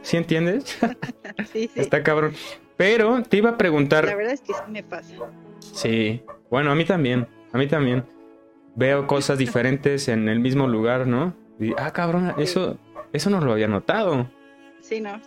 ¿Sí 0.02 0.16
entiendes? 0.16 0.78
sí, 1.52 1.70
sí. 1.72 1.80
Está 1.80 2.02
cabrón. 2.02 2.32
Pero 2.76 3.22
te 3.22 3.36
iba 3.36 3.50
a 3.50 3.58
preguntar. 3.58 4.06
La 4.06 4.14
verdad 4.14 4.32
es 4.32 4.40
que 4.40 4.54
sí 4.54 4.60
me 4.70 4.82
pasa. 4.82 5.14
Sí, 5.60 6.22
bueno, 6.48 6.70
a 6.70 6.74
mí 6.74 6.84
también. 6.84 7.28
A 7.52 7.58
mí 7.58 7.66
también. 7.66 8.04
Veo 8.74 9.06
cosas 9.06 9.36
diferentes 9.36 10.08
en 10.08 10.28
el 10.28 10.40
mismo 10.40 10.66
lugar, 10.66 11.06
¿no? 11.06 11.34
Y, 11.58 11.74
ah, 11.76 11.92
cabrón, 11.92 12.34
eso, 12.38 12.78
eso 13.12 13.28
no 13.28 13.40
lo 13.40 13.52
había 13.52 13.68
notado. 13.68 14.30
Sí, 14.80 15.00
no. 15.00 15.20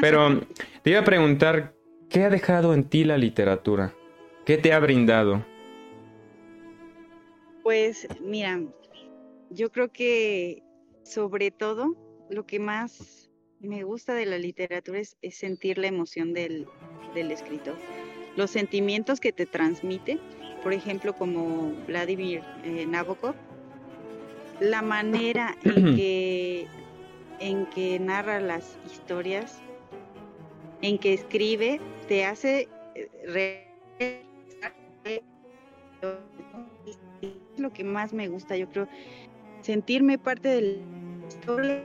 Pero 0.00 0.40
te 0.82 0.90
iba 0.90 1.00
a 1.00 1.04
preguntar, 1.04 1.74
¿qué 2.08 2.24
ha 2.24 2.30
dejado 2.30 2.72
en 2.72 2.84
ti 2.84 3.04
la 3.04 3.18
literatura? 3.18 3.92
¿Qué 4.48 4.56
te 4.56 4.72
ha 4.72 4.80
brindado? 4.80 5.44
Pues 7.62 8.08
mira, 8.18 8.58
yo 9.50 9.70
creo 9.70 9.92
que 9.92 10.62
sobre 11.02 11.50
todo 11.50 11.94
lo 12.30 12.46
que 12.46 12.58
más 12.58 13.30
me 13.60 13.82
gusta 13.82 14.14
de 14.14 14.24
la 14.24 14.38
literatura 14.38 15.00
es, 15.00 15.18
sentir 15.32 15.76
la 15.76 15.88
emoción 15.88 16.32
del, 16.32 16.66
escritor. 17.14 17.76
Los 18.36 18.50
sentimientos 18.50 19.20
que 19.20 19.32
te 19.32 19.44
transmite, 19.44 20.18
por 20.62 20.72
ejemplo, 20.72 21.14
como 21.14 21.74
Vladimir 21.86 22.40
eh, 22.64 22.86
Nabokov, 22.86 23.34
la 24.60 24.80
manera 24.80 25.58
en 25.62 25.94
que, 25.94 26.66
en 27.38 27.66
que 27.66 28.00
narra 28.00 28.40
las 28.40 28.78
historias, 28.86 29.60
en 30.80 30.96
que 30.96 31.12
escribe, 31.12 31.82
te 32.08 32.24
hace 32.24 32.66
lo 37.56 37.72
que 37.72 37.84
más 37.84 38.12
me 38.12 38.28
gusta, 38.28 38.56
yo 38.56 38.68
creo, 38.68 38.88
sentirme 39.60 40.18
parte 40.18 40.48
del 40.48 40.82
historia, 41.28 41.84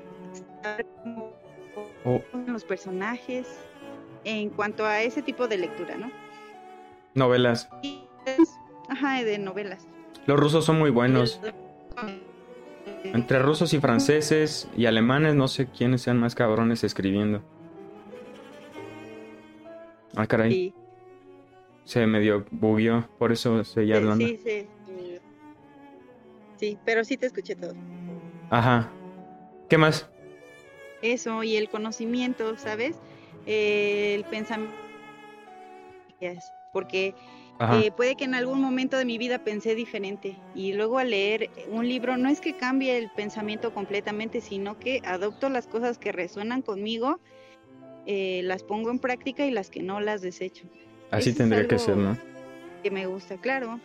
oh. 2.06 2.22
los 2.48 2.64
personajes, 2.64 3.60
en 4.24 4.50
cuanto 4.50 4.86
a 4.86 5.02
ese 5.02 5.22
tipo 5.22 5.48
de 5.48 5.58
lectura, 5.58 5.98
¿no? 5.98 6.12
Novelas. 7.14 7.70
Ajá, 8.90 9.24
de 9.24 9.38
novelas. 9.38 9.88
Los 10.26 10.40
rusos 10.40 10.66
son 10.66 10.80
muy 10.80 10.90
buenos. 10.90 11.42
Entre 13.04 13.40
rusos 13.40 13.74
y 13.74 13.80
franceses 13.80 14.70
y 14.78 14.86
alemanes, 14.86 15.36
no 15.36 15.48
sé 15.48 15.68
quiénes 15.68 16.02
sean 16.02 16.18
más 16.20 16.36
cabrones 16.36 16.84
escribiendo. 16.84 17.44
Ah, 20.16 20.26
caray. 20.26 20.74
Se 21.86 22.06
medio 22.08 22.46
bugueó, 22.52 23.08
por 23.18 23.32
eso 23.32 23.64
seguía 23.64 23.98
hablando. 23.98 24.26
Sí, 24.26 24.40
sí. 24.44 24.68
Sí, 26.58 26.78
pero 26.86 27.04
sí 27.04 27.18
te 27.18 27.26
escuché 27.26 27.56
todo. 27.56 27.74
Ajá. 28.50 28.90
¿Qué 29.68 29.78
más? 29.78 30.10
Eso, 31.02 31.44
y 31.44 31.58
el 31.58 31.70
conocimiento, 31.70 32.58
¿sabes? 32.58 32.96
el 33.46 34.24
pensamiento. 34.26 34.76
Porque 36.72 37.14
eh, 37.60 37.92
puede 37.92 38.16
que 38.16 38.24
en 38.24 38.34
algún 38.34 38.62
momento 38.62 38.98
de 38.98 39.06
mi 39.06 39.18
vida 39.18 39.44
pensé 39.44 39.76
diferente 39.76 40.38
y 40.56 40.74
luego 40.74 41.00
al 41.00 41.10
leer 41.10 41.50
un 41.70 41.88
libro 41.88 42.18
no 42.18 42.30
es 42.30 42.40
que 42.40 42.56
cambie 42.56 42.98
el 42.98 43.12
pensamiento 43.12 43.74
completamente, 43.74 44.40
sino 44.40 44.80
que 44.80 45.02
adopto 45.04 45.50
las 45.50 45.68
cosas 45.68 45.98
que 45.98 46.12
resuenan 46.14 46.62
conmigo, 46.62 47.20
eh, 48.06 48.42
las 48.44 48.64
pongo 48.64 48.90
en 48.90 49.00
práctica 49.00 49.46
y 49.46 49.52
las 49.52 49.70
que 49.70 49.84
no 49.84 50.00
las 50.00 50.22
desecho. 50.22 50.66
Así 51.18 51.34
tendría 51.34 51.68
que 51.68 51.78
ser, 51.78 51.98
¿no? 51.98 52.18
Que 52.82 52.92
me 52.92 53.06
gusta, 53.06 53.38
claro. 53.38 53.80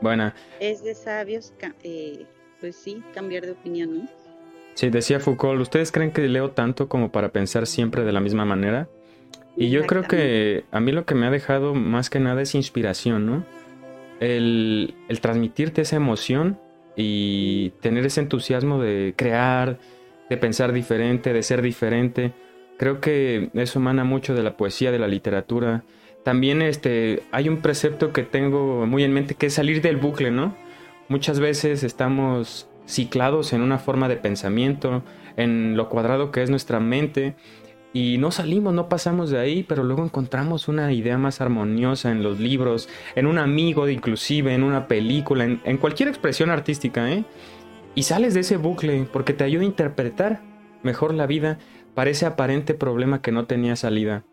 Buena. 0.00 0.34
Es 0.60 0.82
de 0.84 0.94
sabios, 0.94 1.52
eh, 1.82 2.24
pues 2.60 2.76
sí, 2.76 3.02
cambiar 3.14 3.44
de 3.44 3.52
opinión, 3.52 3.98
¿no? 3.98 4.08
Sí, 4.74 4.90
decía 4.90 5.18
Foucault, 5.18 5.60
¿ustedes 5.60 5.90
creen 5.90 6.12
que 6.12 6.22
leo 6.28 6.52
tanto 6.52 6.88
como 6.88 7.10
para 7.10 7.30
pensar 7.30 7.66
siempre 7.66 8.04
de 8.04 8.12
la 8.12 8.20
misma 8.20 8.44
manera? 8.44 8.88
Y 9.56 9.70
yo 9.70 9.86
creo 9.86 10.04
que 10.04 10.64
a 10.70 10.78
mí 10.78 10.92
lo 10.92 11.04
que 11.04 11.16
me 11.16 11.26
ha 11.26 11.30
dejado 11.30 11.74
más 11.74 12.10
que 12.10 12.20
nada 12.20 12.42
es 12.42 12.54
inspiración, 12.54 13.26
¿no? 13.26 13.44
El, 14.20 14.94
el 15.08 15.20
transmitirte 15.20 15.82
esa 15.82 15.96
emoción 15.96 16.60
y 16.94 17.70
tener 17.80 18.06
ese 18.06 18.20
entusiasmo 18.20 18.80
de 18.80 19.14
crear, 19.16 19.80
de 20.30 20.36
pensar 20.36 20.72
diferente, 20.72 21.32
de 21.32 21.42
ser 21.42 21.60
diferente. 21.60 22.32
Creo 22.76 23.00
que 23.00 23.50
eso 23.54 23.80
emana 23.80 24.04
mucho 24.04 24.34
de 24.34 24.44
la 24.44 24.56
poesía, 24.56 24.92
de 24.92 25.00
la 25.00 25.08
literatura. 25.08 25.82
También 26.28 26.60
este, 26.60 27.22
hay 27.32 27.48
un 27.48 27.62
precepto 27.62 28.12
que 28.12 28.22
tengo 28.22 28.84
muy 28.84 29.02
en 29.02 29.14
mente 29.14 29.34
que 29.34 29.46
es 29.46 29.54
salir 29.54 29.80
del 29.80 29.96
bucle, 29.96 30.30
¿no? 30.30 30.54
Muchas 31.08 31.40
veces 31.40 31.82
estamos 31.82 32.68
ciclados 32.86 33.54
en 33.54 33.62
una 33.62 33.78
forma 33.78 34.10
de 34.10 34.16
pensamiento, 34.16 35.02
en 35.38 35.74
lo 35.74 35.88
cuadrado 35.88 36.30
que 36.30 36.42
es 36.42 36.50
nuestra 36.50 36.80
mente 36.80 37.34
y 37.94 38.18
no 38.18 38.30
salimos, 38.30 38.74
no 38.74 38.90
pasamos 38.90 39.30
de 39.30 39.38
ahí, 39.38 39.62
pero 39.62 39.84
luego 39.84 40.04
encontramos 40.04 40.68
una 40.68 40.92
idea 40.92 41.16
más 41.16 41.40
armoniosa 41.40 42.10
en 42.10 42.22
los 42.22 42.38
libros, 42.38 42.90
en 43.14 43.26
un 43.26 43.38
amigo 43.38 43.88
inclusive, 43.88 44.52
en 44.52 44.64
una 44.64 44.86
película, 44.86 45.44
en, 45.44 45.78
cualquier 45.78 46.10
expresión 46.10 46.50
artística, 46.50 47.10
¿eh? 47.10 47.24
Y 47.94 48.02
sales 48.02 48.34
de 48.34 48.40
ese 48.40 48.58
bucle 48.58 49.08
porque 49.10 49.32
te 49.32 49.44
ayuda 49.44 49.62
a 49.62 49.64
interpretar 49.64 50.42
mejor 50.82 51.14
la 51.14 51.26
vida 51.26 51.58
para 51.94 52.10
ese 52.10 52.26
aparente 52.26 52.74
problema 52.74 53.22
que 53.22 53.32
no 53.32 53.46
tenía 53.46 53.76
salida. 53.76 54.24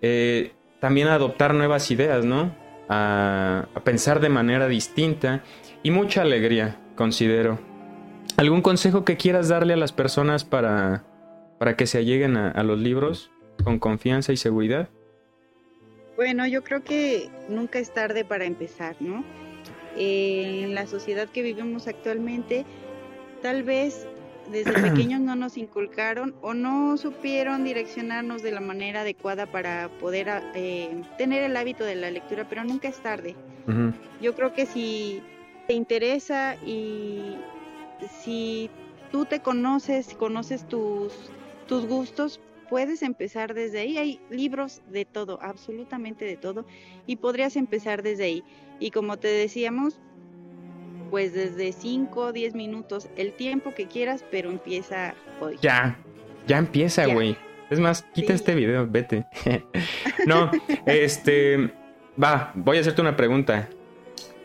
Eh, 0.00 0.52
también 0.80 1.08
a 1.08 1.14
adoptar 1.14 1.54
nuevas 1.54 1.90
ideas, 1.90 2.24
¿no? 2.24 2.54
A, 2.88 3.66
pensar 3.84 4.20
de 4.20 4.28
manera 4.28 4.68
distinta 4.68 5.42
y 5.82 5.90
mucha 5.90 6.22
alegría, 6.22 6.80
considero. 6.94 7.58
¿Algún 8.36 8.62
consejo 8.62 9.04
que 9.04 9.16
quieras 9.16 9.48
darle 9.48 9.74
a 9.74 9.76
las 9.76 9.92
personas 9.92 10.44
para 10.44 11.04
para 11.58 11.76
que 11.76 11.86
se 11.86 11.98
alleguen 11.98 12.36
a, 12.36 12.62
los 12.62 12.78
libros 12.78 13.30
con 13.64 13.78
confianza 13.78 14.32
y 14.32 14.36
seguridad? 14.36 14.88
Bueno, 16.16 16.46
yo 16.46 16.62
creo 16.64 16.82
que 16.82 17.28
nunca 17.48 17.78
es 17.78 17.92
tarde 17.92 18.24
para 18.24 18.44
empezar, 18.44 18.96
¿no? 19.00 19.24
Eh, 19.96 20.62
en 20.64 20.74
la 20.74 20.86
sociedad 20.86 21.28
que 21.28 21.42
vivimos 21.42 21.88
actualmente, 21.88 22.64
tal 23.42 23.64
vez 23.64 24.06
desde 24.50 24.72
pequeños 24.90 25.20
no 25.20 25.34
nos 25.34 25.56
inculcaron 25.56 26.34
o 26.42 26.54
no 26.54 26.96
supieron 26.96 27.64
direccionarnos 27.64 28.42
de 28.42 28.52
la 28.52 28.60
manera 28.60 29.02
adecuada 29.02 29.46
para 29.46 29.88
poder 30.00 30.28
eh, 30.54 31.02
tener 31.16 31.42
el 31.42 31.56
hábito 31.56 31.84
de 31.84 31.96
la 31.96 32.10
lectura, 32.10 32.48
pero 32.48 32.64
nunca 32.64 32.88
es 32.88 32.98
tarde. 32.98 33.36
Yo 34.22 34.34
creo 34.34 34.54
que 34.54 34.64
si 34.64 35.20
te 35.66 35.74
interesa 35.74 36.56
y 36.64 37.36
si 38.22 38.70
tú 39.12 39.26
te 39.26 39.40
conoces, 39.40 40.14
conoces 40.14 40.66
tus 40.66 41.12
tus 41.68 41.86
gustos, 41.86 42.40
puedes 42.68 43.02
empezar 43.02 43.54
desde 43.54 43.78
ahí. 43.80 43.98
Hay 43.98 44.20
libros 44.30 44.82
de 44.90 45.04
todo, 45.04 45.38
absolutamente 45.40 46.24
de 46.24 46.36
todo, 46.36 46.64
y 47.06 47.16
podrías 47.16 47.54
empezar 47.54 48.02
desde 48.02 48.24
ahí. 48.24 48.44
Y 48.80 48.90
como 48.90 49.18
te 49.18 49.28
decíamos, 49.28 50.00
pues 51.10 51.32
desde 51.32 51.72
5 51.72 52.20
o 52.20 52.32
10 52.32 52.54
minutos, 52.54 53.08
el 53.16 53.32
tiempo 53.32 53.74
que 53.74 53.86
quieras, 53.86 54.24
pero 54.30 54.50
empieza 54.50 55.14
hoy. 55.40 55.56
Ya, 55.60 55.98
ya 56.46 56.58
empieza, 56.58 57.06
güey. 57.06 57.36
Es 57.70 57.80
más, 57.80 58.02
quita 58.14 58.32
este 58.32 58.54
video, 58.54 58.86
vete. 58.88 59.26
no, 60.26 60.50
este, 60.86 61.72
va, 62.22 62.52
voy 62.54 62.78
a 62.78 62.80
hacerte 62.80 63.00
una 63.00 63.16
pregunta. 63.16 63.68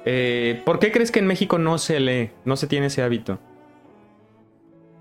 Eh, 0.06 0.62
¿Por 0.66 0.80
qué 0.80 0.92
crees 0.92 1.12
que 1.12 1.20
en 1.20 1.28
México 1.28 1.58
no 1.58 1.78
se 1.78 2.00
lee, 2.00 2.32
no 2.44 2.58
se 2.58 2.68
tiene 2.68 2.88
ese 2.88 3.02
hábito? 3.02 3.40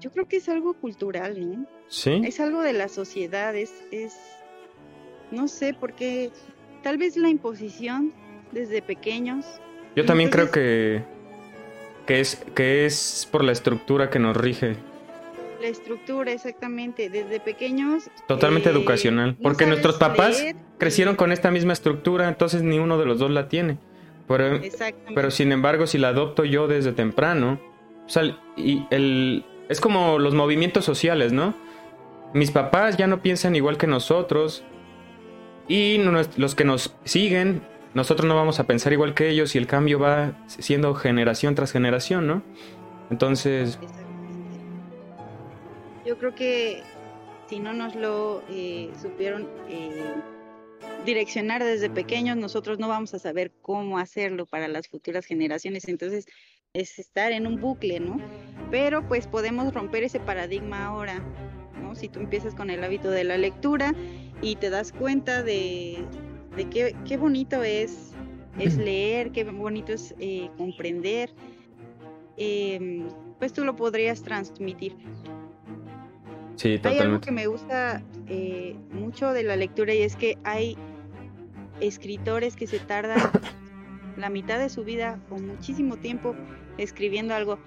Yo 0.01 0.11
creo 0.11 0.27
que 0.27 0.37
es 0.37 0.49
algo 0.49 0.75
cultural, 0.75 1.53
¿no? 1.53 1.67
Sí. 1.89 2.23
Es 2.25 2.41
algo 2.41 2.63
de 2.63 2.73
la 2.73 2.89
sociedad, 2.89 3.55
es, 3.57 3.73
es, 3.91 4.17
no 5.31 5.49
sé, 5.49 5.75
porque 5.75 6.31
tal 6.83 6.99
vez 6.99 7.17
la 7.17 7.29
imposición 7.29 8.13
desde 8.53 8.83
pequeños. 8.83 9.45
Yo 9.97 10.05
también 10.05 10.31
creo 10.31 10.51
que, 10.51 11.05
que, 12.07 12.21
es, 12.21 12.37
que 12.55 12.87
es 12.87 13.29
por 13.31 13.45
la 13.45 13.53
estructura 13.53 14.11
que 14.11 14.19
nos 14.19 14.37
rige. 14.37 14.77
La 15.61 15.69
estructura, 15.69 16.33
exactamente, 16.33 17.09
desde 17.09 17.39
pequeños. 17.39 18.11
Totalmente 18.27 18.69
eh, 18.69 18.73
educacional, 18.73 19.37
porque 19.41 19.67
nuestros 19.67 19.97
papás 19.97 20.45
crecieron 20.79 21.15
con 21.15 21.31
esta 21.31 21.51
misma 21.51 21.73
estructura, 21.73 22.29
entonces 22.29 22.63
ni 22.63 22.79
uno 22.79 22.99
de 22.99 23.07
los 23.07 23.19
dos 23.19 23.31
la 23.31 23.49
tiene. 23.49 23.79
Pero, 24.27 24.61
pero 25.15 25.31
sin 25.31 25.53
embargo, 25.53 25.87
si 25.87 25.99
la 25.99 26.09
adopto 26.09 26.45
yo 26.45 26.67
desde 26.67 26.93
temprano, 26.93 27.61
o 28.07 28.09
sea, 28.09 28.37
y 28.57 28.87
el, 28.91 29.45
es 29.69 29.81
como 29.81 30.19
los 30.19 30.35
movimientos 30.35 30.85
sociales, 30.85 31.33
¿no? 31.33 31.55
Mis 32.35 32.51
papás 32.51 32.97
ya 32.97 33.07
no 33.07 33.23
piensan 33.23 33.55
igual 33.57 33.77
que 33.77 33.87
nosotros 33.87 34.65
y 35.69 35.99
los 36.37 36.55
que 36.55 36.65
nos 36.65 36.95
siguen, 37.05 37.63
nosotros 37.95 38.27
no 38.27 38.35
vamos 38.35 38.59
a 38.61 38.65
pensar 38.65 38.93
igual 38.93 39.15
que 39.15 39.29
ellos 39.29 39.55
y 39.55 39.59
el 39.59 39.67
cambio 39.67 39.99
va 39.99 40.33
siendo 40.47 40.95
generación 40.95 41.55
tras 41.55 41.73
generación, 41.73 42.27
¿no? 42.27 42.43
Entonces... 43.11 43.79
Yo 46.05 46.19
creo 46.19 46.35
que 46.35 46.83
si 47.49 47.61
no 47.61 47.73
nos 47.73 47.95
lo 47.95 48.43
eh, 48.51 48.91
supieron 49.01 49.49
eh, 49.69 50.15
direccionar 51.05 51.63
desde 51.63 51.91
pequeños, 51.91 52.37
nosotros 52.37 52.79
no 52.79 52.89
vamos 52.89 53.15
a 53.15 53.19
saber 53.19 53.53
cómo 53.61 53.99
hacerlo 53.99 54.47
para 54.47 54.69
las 54.69 54.89
futuras 54.89 55.27
generaciones. 55.27 55.87
Entonces, 55.89 56.27
es 56.73 56.99
estar 56.99 57.33
en 57.33 57.47
un 57.47 57.61
bucle, 57.61 58.01
¿no? 58.01 58.19
Pero 58.71 59.07
pues 59.07 59.27
podemos 59.27 59.75
romper 59.75 60.05
ese 60.05 60.19
paradigma 60.19 60.87
ahora, 60.87 61.23
¿no? 61.81 61.95
Si 61.95 62.09
tú 62.09 62.21
empiezas 62.21 62.55
con 62.55 62.71
el 62.71 62.83
hábito 62.83 63.11
de 63.11 63.25
la 63.25 63.37
lectura 63.37 63.95
y 64.41 64.57
te 64.57 64.71
das 64.71 64.93
cuenta 64.93 65.43
de, 65.43 66.07
qué, 66.71 66.97
qué, 67.07 67.17
bonito 67.17 67.63
es, 67.63 68.13
es 68.59 68.77
leer, 68.79 69.33
qué 69.33 69.45
bonito 69.45 69.93
es 69.93 70.15
eh, 70.19 70.51
comprender, 70.57 71.31
em, 72.37 73.09
pues 73.39 73.53
tú 73.53 73.65
lo 73.65 73.77
podrías 73.77 74.23
transmitir. 74.23 74.97
Sí, 76.57 76.77
totalmente. 76.77 76.89
Hay 76.89 76.99
algo 76.99 77.21
que 77.21 77.33
me 77.33 77.47
gusta 77.47 78.03
eh, 78.29 78.77
mucho 78.93 79.33
de 79.33 79.43
la 79.43 79.57
lectura 79.57 79.95
y 79.95 80.03
es 80.03 80.17
que 80.17 80.39
hay 80.45 80.77
escritores 81.81 82.57
que 82.57 82.67
se 82.67 82.79
tardan 82.79 83.19
la 84.17 84.31
mitad 84.31 84.59
de 84.59 84.69
su 84.69 84.85
vida 84.85 85.19
o 85.31 85.39
muchísimo 85.39 85.97
tiempo 85.97 86.35
escribiendo 86.79 87.35
algo. 87.35 87.59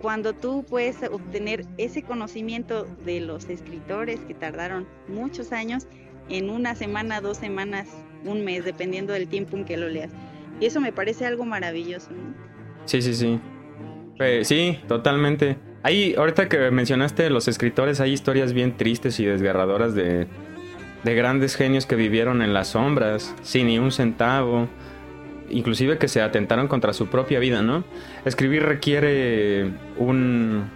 Cuando 0.00 0.32
tú 0.32 0.64
puedes 0.64 1.02
obtener 1.02 1.66
ese 1.76 2.02
conocimiento 2.02 2.84
de 3.04 3.20
los 3.20 3.48
escritores 3.50 4.18
que 4.20 4.34
tardaron 4.34 4.86
muchos 5.08 5.52
años 5.52 5.86
en 6.28 6.50
una 6.50 6.74
semana, 6.74 7.20
dos 7.20 7.38
semanas, 7.38 7.88
un 8.24 8.44
mes, 8.44 8.64
dependiendo 8.64 9.12
del 9.12 9.28
tiempo 9.28 9.56
en 9.56 9.64
que 9.64 9.76
lo 9.76 9.88
leas. 9.88 10.10
Y 10.60 10.66
eso 10.66 10.80
me 10.80 10.92
parece 10.92 11.26
algo 11.26 11.44
maravilloso. 11.44 12.10
Sí, 12.84 13.02
sí, 13.02 13.14
sí. 13.14 13.40
Eh, 14.18 14.44
sí, 14.44 14.78
totalmente. 14.86 15.56
Ahí, 15.82 16.14
ahorita 16.16 16.48
que 16.48 16.70
mencionaste 16.70 17.30
los 17.30 17.48
escritores, 17.48 18.00
hay 18.00 18.12
historias 18.12 18.52
bien 18.52 18.76
tristes 18.76 19.18
y 19.18 19.24
desgarradoras 19.24 19.94
de, 19.94 20.26
de 21.04 21.14
grandes 21.14 21.56
genios 21.56 21.86
que 21.86 21.96
vivieron 21.96 22.42
en 22.42 22.52
las 22.52 22.68
sombras, 22.68 23.34
sin 23.42 23.68
ni 23.68 23.78
un 23.78 23.90
centavo, 23.90 24.68
inclusive 25.48 25.98
que 25.98 26.08
se 26.08 26.20
atentaron 26.20 26.68
contra 26.68 26.92
su 26.92 27.06
propia 27.08 27.38
vida, 27.38 27.62
¿no? 27.62 27.84
Escribir 28.24 28.62
requiere 28.62 29.70
un, 29.96 30.68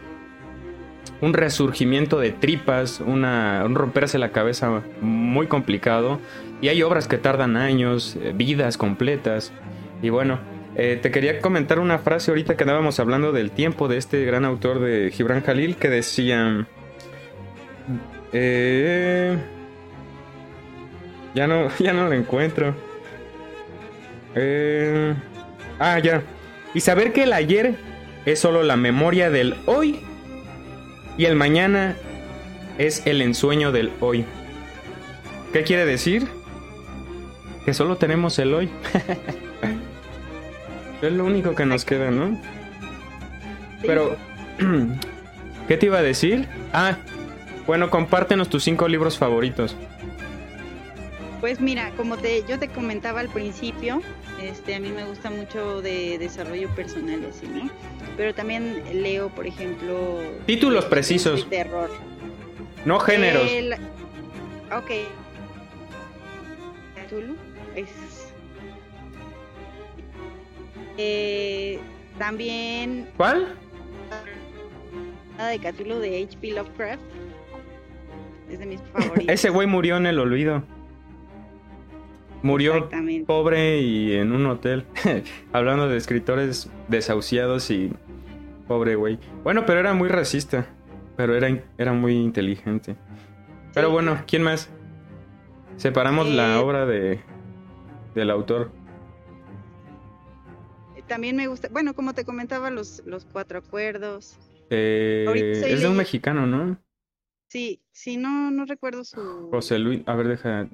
un 1.20 1.33
resurgimiento 1.33 2.18
de 2.18 2.31
tripas, 2.31 3.00
una, 3.00 3.62
un 3.64 3.74
romperse 3.74 4.18
la 4.18 4.31
cabeza 4.31 4.83
muy 5.00 5.46
complicado. 5.46 6.20
Y 6.61 6.68
hay 6.68 6.83
obras 6.83 7.09
que 7.09 7.18
tardan 7.18 7.57
años, 7.57 8.16
eh, 8.22 8.33
vidas 8.35 8.77
completas. 8.77 9.53
Y 10.03 10.11
bueno, 10.11 10.38
eh, 10.77 10.98
te 11.00 11.11
quería 11.11 11.40
comentar 11.40 11.79
una 11.79 11.98
frase 11.98 12.31
ahorita 12.31 12.57
que 12.57 12.64
andábamos 12.64 12.98
hablando 12.98 13.33
del 13.33 13.50
tiempo 13.50 13.87
de 13.87 13.96
este 13.96 14.24
gran 14.24 14.44
autor 14.44 14.81
de 14.81 15.11
Gibran 15.11 15.42
Jalil 15.42 15.77
que 15.77 15.88
decía... 15.88 16.66
Eh, 18.33 19.38
ya 21.35 21.46
no, 21.46 21.68
ya 21.79 21.92
no 21.92 22.09
lo 22.09 22.12
encuentro. 22.12 22.74
Eh, 24.35 25.14
ah, 25.79 25.98
ya. 26.00 26.22
Y 26.74 26.81
saber 26.81 27.12
que 27.12 27.22
el 27.22 27.33
ayer 27.33 27.77
es 28.27 28.40
solo 28.40 28.62
la 28.62 28.77
memoria 28.77 29.31
del 29.31 29.55
hoy 29.66 30.00
y 31.16 31.27
el 31.27 31.37
mañana 31.37 31.96
es 32.79 33.07
el 33.07 33.22
ensueño 33.22 33.72
del 33.72 33.92
hoy. 34.00 34.24
¿Qué 35.53 35.62
quiere 35.62 35.87
decir? 35.87 36.27
Que 37.64 37.74
solo 37.74 37.96
tenemos 37.96 38.38
el 38.38 38.55
hoy. 38.55 38.70
es 41.03 41.12
lo 41.12 41.24
único 41.24 41.55
que 41.55 41.66
nos 41.66 41.85
queda, 41.85 42.11
¿no? 42.11 42.40
Pero, 43.83 44.16
¿qué 45.68 45.77
te 45.77 45.87
iba 45.87 45.98
a 45.98 46.03
decir? 46.03 46.48
Ah, 46.72 46.96
bueno, 47.66 47.90
compártenos 47.90 48.48
tus 48.48 48.64
cinco 48.64 48.88
libros 48.88 49.18
favoritos. 49.18 49.77
Pues 51.40 51.61
mira, 51.61 51.90
como 51.96 52.16
te, 52.16 52.42
yo 52.48 52.59
te 52.59 52.68
comentaba 52.68 53.20
al 53.20 53.29
principio, 53.29 54.00
este, 54.42 54.74
a 54.74 54.81
mí 54.81 54.90
me 54.90 55.05
gusta 55.05 55.31
mucho 55.31 55.83
de 55.83 56.18
desarrollo 56.18 56.70
personal, 56.70 57.20
así, 57.29 57.46
¿no? 57.46 57.70
Pero 58.16 58.35
también 58.35 58.83
leo, 58.92 59.29
por 59.29 59.46
ejemplo... 59.46 60.20
Títulos 60.46 60.85
precisos. 60.85 61.48
terror. 61.48 61.90
No 62.85 63.00
géneros. 63.00 63.50
ok. 64.70 64.90
es... 67.74 68.33
Eh, 70.96 71.81
también... 72.18 73.09
¿Cuál? 73.16 73.57
Nada 75.37 75.50
de 75.50 75.59
Cthulhu 75.59 75.98
de 75.98 76.22
H.P. 76.22 76.53
Lovecraft. 76.53 77.03
Es 78.50 78.59
de 78.59 78.66
mis 78.66 78.81
favoritos. 78.92 79.29
Ese 79.29 79.50
güey 79.50 79.66
murió 79.66 79.96
en 79.96 80.07
el 80.07 80.18
olvido. 80.18 80.62
Murió 82.42 82.90
pobre 83.27 83.81
y 83.81 84.16
en 84.16 84.33
un 84.33 84.46
hotel. 84.46 84.85
Hablando 85.53 85.88
de 85.88 85.96
escritores 85.96 86.68
desahuciados 86.88 87.70
y 87.70 87.90
pobre 88.66 88.96
güey. 88.96 89.18
Bueno, 89.42 89.64
pero 89.66 89.81
era 89.81 89.94
muy 89.94 90.09
racista. 90.09 90.66
Pero 91.16 91.37
era, 91.37 91.48
era 91.79 91.92
muy 91.92 92.14
inteligente. 92.14 92.96
Pero 93.72 93.90
bueno, 93.90 94.22
¿quién 94.27 94.42
más? 94.42 94.68
Separamos 95.77 96.29
la 96.29 96.55
eh, 96.55 96.59
obra 96.59 96.87
de 96.87 97.20
del 98.14 98.31
autor. 98.31 98.72
También 101.07 101.37
me 101.37 101.46
gusta, 101.48 101.68
bueno, 101.70 101.94
como 101.94 102.14
te 102.14 102.24
comentaba, 102.24 102.70
los, 102.70 103.03
los 103.05 103.27
cuatro 103.27 103.59
acuerdos. 103.59 104.38
Eh, 104.70 105.62
es 105.66 105.81
de 105.83 105.88
un 105.88 105.96
mexicano, 105.96 106.46
¿no? 106.46 106.79
Sí, 107.46 107.83
sí, 107.92 108.16
no, 108.16 108.50
no 108.50 108.64
recuerdo 108.64 109.05
su. 109.05 109.48
José 109.50 109.79
Luis, 109.79 110.03
a 110.07 110.14
ver, 110.14 110.29
deja, 110.29 110.66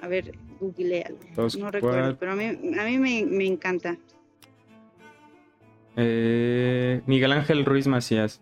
a 0.00 0.08
ver, 0.08 0.32
googlealo. 0.60 1.18
No 1.58 1.70
recuerdo, 1.70 2.16
pero 2.18 2.32
a 2.32 2.36
mí, 2.36 2.44
a 2.46 2.84
mí 2.84 2.98
me, 2.98 3.46
encanta. 3.46 3.96
Eh, 6.00 7.02
Miguel 7.06 7.32
Ángel 7.32 7.64
Ruiz 7.64 7.88
Macías. 7.88 8.40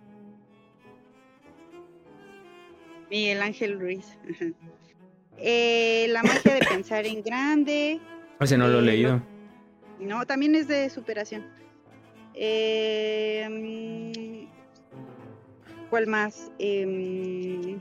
Miguel 3.11 3.41
Ángel 3.41 3.81
Ruiz. 3.81 4.19
Eh, 5.39 6.07
la 6.11 6.23
magia 6.23 6.55
de 6.55 6.61
pensar 6.67 7.07
en 7.07 7.23
grande. 7.23 7.99
Ese 8.41 8.59
no 8.59 8.69
lo 8.69 8.81
he 8.81 8.83
eh, 8.83 8.87
leído. 8.87 9.23
No, 9.99 10.27
también 10.27 10.55
es 10.55 10.69
de 10.69 10.91
superación. 10.91 11.47
Mm, 13.49 14.47
¿Cuál 15.89 16.07
más? 16.07 16.53
Eh, 16.59 17.79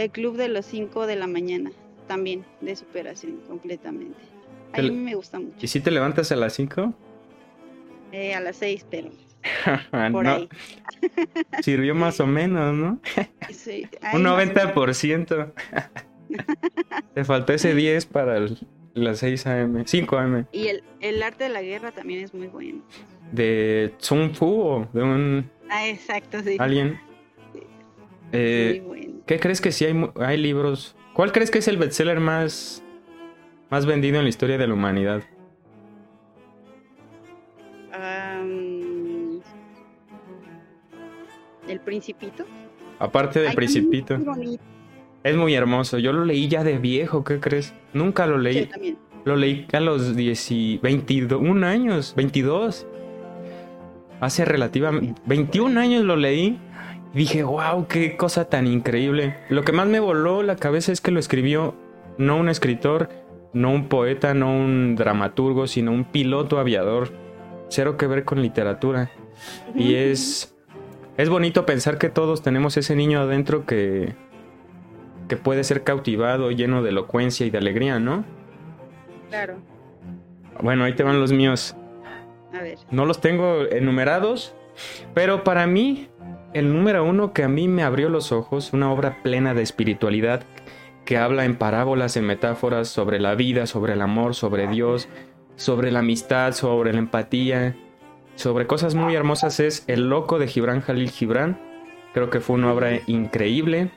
El 0.00 0.10
club 0.10 0.38
de 0.38 0.48
los 0.48 0.64
5 0.64 1.06
de 1.06 1.14
la 1.14 1.26
mañana, 1.26 1.72
también 2.08 2.46
de 2.62 2.74
superación 2.74 3.42
completamente. 3.46 4.29
A 4.72 4.82
mí 4.82 4.90
me 4.90 5.14
gusta 5.14 5.38
mucho. 5.38 5.56
¿Y 5.60 5.68
si 5.68 5.80
te 5.80 5.90
levantas 5.90 6.30
a 6.32 6.36
las 6.36 6.52
5? 6.54 6.94
Eh, 8.12 8.34
a 8.34 8.40
las 8.40 8.56
6, 8.56 8.86
pero 8.90 9.10
por 10.12 10.26
ahí. 10.26 10.48
Sirvió 11.62 11.94
más 11.94 12.20
o 12.20 12.26
menos, 12.26 12.74
¿no? 12.74 13.00
Sí, 13.52 13.86
Un 14.12 14.24
90%. 14.24 15.52
Te 17.14 17.24
faltó 17.24 17.52
ese 17.52 17.74
10 17.74 18.06
para 18.06 18.46
las 18.94 19.18
6 19.18 19.46
a.m., 19.46 19.82
5 19.86 20.18
a.m. 20.18 20.46
Y 20.52 20.68
el, 20.68 20.84
el, 21.00 21.22
arte 21.22 21.44
de 21.44 21.50
la 21.50 21.62
guerra 21.62 21.92
también 21.92 22.24
es 22.24 22.34
muy 22.34 22.46
bueno. 22.48 22.82
¿De 23.32 23.94
Sun 23.98 24.34
Fu 24.34 24.46
o 24.46 24.88
de 24.92 25.02
un... 25.02 25.50
Ah, 25.68 25.88
exacto, 25.88 26.40
sí. 26.42 26.56
¿Alguien? 26.58 27.00
Eh, 28.32 28.82
¿Qué 29.26 29.40
crees 29.40 29.60
que 29.60 29.72
si 29.72 29.84
hay, 29.84 30.10
hay 30.16 30.36
libros? 30.36 30.96
¿Cuál 31.14 31.32
crees 31.32 31.50
que 31.50 31.58
es 31.58 31.68
el 31.68 31.76
bestseller 31.76 32.20
más, 32.20 32.82
más 33.70 33.86
vendido 33.86 34.18
en 34.18 34.24
la 34.24 34.28
historia 34.28 34.58
de 34.58 34.66
la 34.66 34.74
humanidad? 34.74 35.22
¿El 41.68 41.80
Principito? 41.80 42.44
Aparte 42.98 43.40
del 43.40 43.54
Principito. 43.54 44.18
Es 45.22 45.36
muy 45.36 45.54
hermoso. 45.54 45.98
Yo 45.98 46.12
lo 46.12 46.24
leí 46.24 46.48
ya 46.48 46.64
de 46.64 46.78
viejo, 46.78 47.22
¿qué 47.22 47.38
crees? 47.38 47.74
Nunca 47.92 48.26
lo 48.26 48.38
leí. 48.38 48.68
Lo 49.24 49.36
leí 49.36 49.66
a 49.72 49.80
los 49.80 50.16
10 50.16 50.80
21 50.82 51.66
años, 51.66 52.14
22. 52.16 52.86
Hace 54.20 54.44
relativamente 54.44 55.20
21 55.26 55.80
años 55.80 56.04
lo 56.04 56.16
leí 56.16 56.58
dije, 57.14 57.42
wow, 57.42 57.86
qué 57.86 58.16
cosa 58.16 58.46
tan 58.48 58.66
increíble. 58.66 59.36
Lo 59.48 59.62
que 59.62 59.72
más 59.72 59.86
me 59.86 60.00
voló 60.00 60.42
la 60.42 60.56
cabeza 60.56 60.92
es 60.92 61.00
que 61.00 61.10
lo 61.10 61.20
escribió 61.20 61.74
no 62.18 62.36
un 62.36 62.48
escritor, 62.48 63.08
no 63.52 63.70
un 63.70 63.88
poeta, 63.88 64.34
no 64.34 64.52
un 64.52 64.96
dramaturgo, 64.96 65.66
sino 65.66 65.92
un 65.92 66.04
piloto 66.04 66.58
aviador. 66.58 67.10
Cero 67.68 67.96
que 67.96 68.06
ver 68.06 68.24
con 68.24 68.42
literatura. 68.42 69.10
Y 69.74 69.94
es, 69.94 70.56
es 71.16 71.28
bonito 71.28 71.66
pensar 71.66 71.98
que 71.98 72.08
todos 72.08 72.42
tenemos 72.42 72.76
ese 72.76 72.96
niño 72.96 73.20
adentro 73.20 73.64
que, 73.64 74.14
que 75.28 75.36
puede 75.36 75.64
ser 75.64 75.84
cautivado, 75.84 76.50
lleno 76.50 76.82
de 76.82 76.90
elocuencia 76.90 77.46
y 77.46 77.50
de 77.50 77.58
alegría, 77.58 77.98
¿no? 78.00 78.24
Claro. 79.28 79.58
Bueno, 80.60 80.84
ahí 80.84 80.94
te 80.94 81.04
van 81.04 81.20
los 81.20 81.32
míos. 81.32 81.76
A 82.52 82.60
ver. 82.60 82.78
No 82.90 83.06
los 83.06 83.20
tengo 83.20 83.62
enumerados, 83.62 84.54
pero 85.14 85.44
para 85.44 85.66
mí 85.66 86.08
el 86.52 86.72
número 86.72 87.04
uno 87.04 87.32
que 87.32 87.44
a 87.44 87.48
mí 87.48 87.68
me 87.68 87.84
abrió 87.84 88.08
los 88.08 88.32
ojos, 88.32 88.72
una 88.72 88.92
obra 88.92 89.22
plena 89.22 89.54
de 89.54 89.62
espiritualidad 89.62 90.42
que 91.04 91.16
habla 91.16 91.44
en 91.44 91.56
parábolas, 91.56 92.16
en 92.16 92.26
metáforas 92.26 92.88
sobre 92.88 93.20
la 93.20 93.34
vida, 93.34 93.66
sobre 93.66 93.94
el 93.94 94.02
amor, 94.02 94.34
sobre 94.34 94.68
Dios, 94.68 95.08
sobre 95.56 95.90
la 95.90 96.00
amistad, 96.00 96.52
sobre 96.52 96.92
la 96.92 96.98
empatía, 96.98 97.76
sobre 98.40 98.66
cosas 98.66 98.94
muy 98.94 99.14
hermosas 99.14 99.60
es 99.60 99.84
El 99.86 100.08
loco 100.08 100.38
de 100.38 100.46
Gibran 100.46 100.80
Jalil 100.80 101.10
Gibran. 101.10 101.60
Creo 102.14 102.30
que 102.30 102.40
fue 102.40 102.56
una 102.56 102.72
obra 102.72 102.98
increíble. 103.06 103.90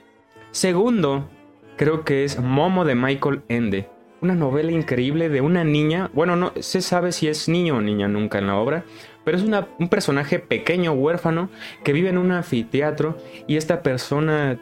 Segundo, 0.51 1.29
creo 1.77 2.03
que 2.03 2.25
es 2.25 2.41
Momo 2.41 2.83
de 2.83 2.93
Michael 2.93 3.43
Ende. 3.47 3.87
Una 4.19 4.35
novela 4.35 4.73
increíble 4.73 5.29
de 5.29 5.39
una 5.39 5.63
niña. 5.63 6.09
Bueno, 6.13 6.35
no 6.35 6.51
se 6.59 6.81
sabe 6.81 7.13
si 7.13 7.29
es 7.29 7.47
niño 7.47 7.77
o 7.77 7.81
niña 7.81 8.09
nunca 8.09 8.37
en 8.37 8.47
la 8.47 8.57
obra, 8.57 8.83
pero 9.23 9.37
es 9.37 9.43
un 9.43 9.87
personaje 9.87 10.39
pequeño, 10.39 10.91
huérfano, 10.91 11.49
que 11.85 11.93
vive 11.93 12.09
en 12.09 12.17
un 12.17 12.33
anfiteatro 12.33 13.17
y 13.47 13.55
esta 13.55 13.81
persona 13.81 14.59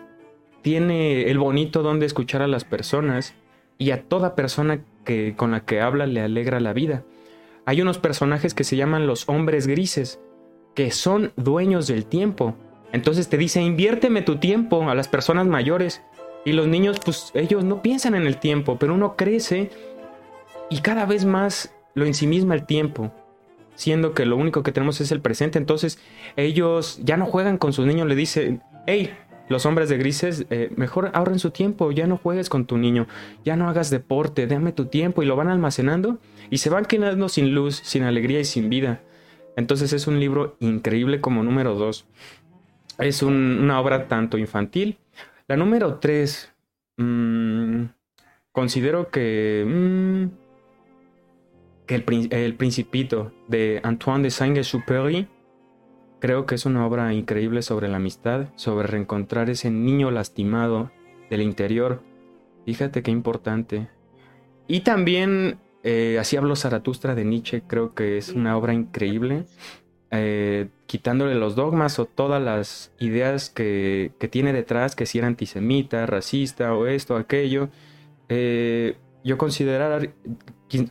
tiene 0.61 1.29
el 1.29 1.39
bonito 1.39 1.81
don 1.83 1.99
de 1.99 2.05
escuchar 2.05 2.41
a 2.41 2.47
las 2.47 2.63
personas 2.63 3.33
y 3.77 3.91
a 3.91 4.03
toda 4.03 4.35
persona 4.35 4.81
que, 5.05 5.35
con 5.35 5.51
la 5.51 5.65
que 5.65 5.81
habla 5.81 6.05
le 6.05 6.21
alegra 6.21 6.59
la 6.59 6.73
vida. 6.73 7.03
Hay 7.65 7.81
unos 7.81 7.97
personajes 7.97 8.53
que 8.53 8.63
se 8.63 8.75
llaman 8.75 9.07
los 9.07 9.27
hombres 9.29 9.67
grises, 9.67 10.19
que 10.75 10.91
son 10.91 11.31
dueños 11.35 11.87
del 11.87 12.05
tiempo. 12.05 12.55
Entonces 12.91 13.29
te 13.29 13.37
dice, 13.37 13.61
inviérteme 13.61 14.21
tu 14.21 14.37
tiempo 14.37 14.89
a 14.89 14.95
las 14.95 15.07
personas 15.07 15.47
mayores. 15.47 16.01
Y 16.43 16.53
los 16.53 16.67
niños, 16.67 16.99
pues 17.03 17.31
ellos 17.35 17.63
no 17.63 17.81
piensan 17.81 18.15
en 18.15 18.25
el 18.25 18.37
tiempo, 18.37 18.77
pero 18.79 18.95
uno 18.95 19.15
crece 19.15 19.69
y 20.69 20.79
cada 20.79 21.05
vez 21.05 21.25
más 21.25 21.73
lo 21.93 22.05
ensimisma 22.05 22.55
el 22.55 22.65
tiempo 22.65 23.11
siendo 23.75 24.13
que 24.13 24.25
lo 24.25 24.37
único 24.37 24.63
que 24.63 24.71
tenemos 24.71 25.01
es 25.01 25.11
el 25.11 25.21
presente. 25.21 25.57
Entonces 25.57 25.99
ellos 26.35 26.99
ya 27.03 27.17
no 27.17 27.25
juegan 27.25 27.57
con 27.57 27.73
sus 27.73 27.85
niños, 27.85 28.07
le 28.07 28.15
dicen, 28.15 28.61
hey, 28.85 29.11
los 29.51 29.65
hombres 29.65 29.89
de 29.89 29.97
grises, 29.97 30.45
eh, 30.49 30.71
mejor 30.75 31.11
ahorren 31.13 31.39
su 31.39 31.51
tiempo, 31.51 31.91
ya 31.91 32.07
no 32.07 32.17
juegues 32.17 32.49
con 32.49 32.65
tu 32.65 32.77
niño, 32.77 33.07
ya 33.45 33.55
no 33.55 33.69
hagas 33.69 33.89
deporte, 33.89 34.47
dame 34.47 34.71
tu 34.71 34.85
tiempo 34.85 35.21
y 35.21 35.25
lo 35.25 35.35
van 35.35 35.49
almacenando 35.49 36.17
y 36.49 36.57
se 36.57 36.69
van 36.69 36.85
quedando 36.85 37.29
sin 37.29 37.53
luz, 37.53 37.81
sin 37.83 38.03
alegría 38.03 38.39
y 38.39 38.45
sin 38.45 38.69
vida. 38.69 39.01
Entonces 39.55 39.93
es 39.93 40.07
un 40.07 40.19
libro 40.19 40.55
increíble 40.59 41.21
como 41.21 41.43
número 41.43 41.75
dos. 41.75 42.05
Es 42.97 43.21
una 43.21 43.79
obra 43.79 44.07
tanto 44.07 44.37
infantil. 44.37 44.97
La 45.47 45.57
número 45.57 45.95
tres, 45.95 46.51
mm, 46.97 47.83
considero 48.51 49.09
que, 49.09 49.65
mm, 49.67 50.41
que 51.85 51.95
el, 51.95 52.55
Principito 52.55 53.33
de 53.47 53.81
Antoine 53.83 54.23
de 54.23 54.31
Saint-Exupéry 54.31 55.27
Creo 56.21 56.45
que 56.45 56.53
es 56.53 56.67
una 56.67 56.85
obra 56.85 57.11
increíble 57.13 57.63
sobre 57.63 57.87
la 57.87 57.97
amistad, 57.97 58.49
sobre 58.55 58.87
reencontrar 58.87 59.49
ese 59.49 59.71
niño 59.71 60.11
lastimado 60.11 60.91
del 61.31 61.41
interior. 61.41 62.03
Fíjate 62.63 63.01
qué 63.01 63.09
importante. 63.09 63.89
Y 64.67 64.81
también, 64.81 65.57
eh, 65.81 66.17
así 66.19 66.37
habló 66.37 66.55
Zaratustra 66.55 67.15
de 67.15 67.25
Nietzsche, 67.25 67.63
creo 67.65 67.95
que 67.95 68.19
es 68.19 68.29
una 68.29 68.55
obra 68.55 68.75
increíble, 68.75 69.45
eh, 70.11 70.67
quitándole 70.85 71.33
los 71.33 71.55
dogmas 71.55 71.97
o 71.97 72.05
todas 72.05 72.39
las 72.39 72.93
ideas 72.99 73.49
que, 73.49 74.13
tiene 74.29 74.53
detrás, 74.53 74.95
que 74.95 75.07
si 75.07 75.17
era 75.17 75.25
antisemita, 75.25 76.05
racista 76.05 76.75
o 76.75 76.85
esto, 76.85 77.15
aquello. 77.15 77.69
Eh, 78.29 78.95
yo 79.23 79.39
considerar, 79.39 80.13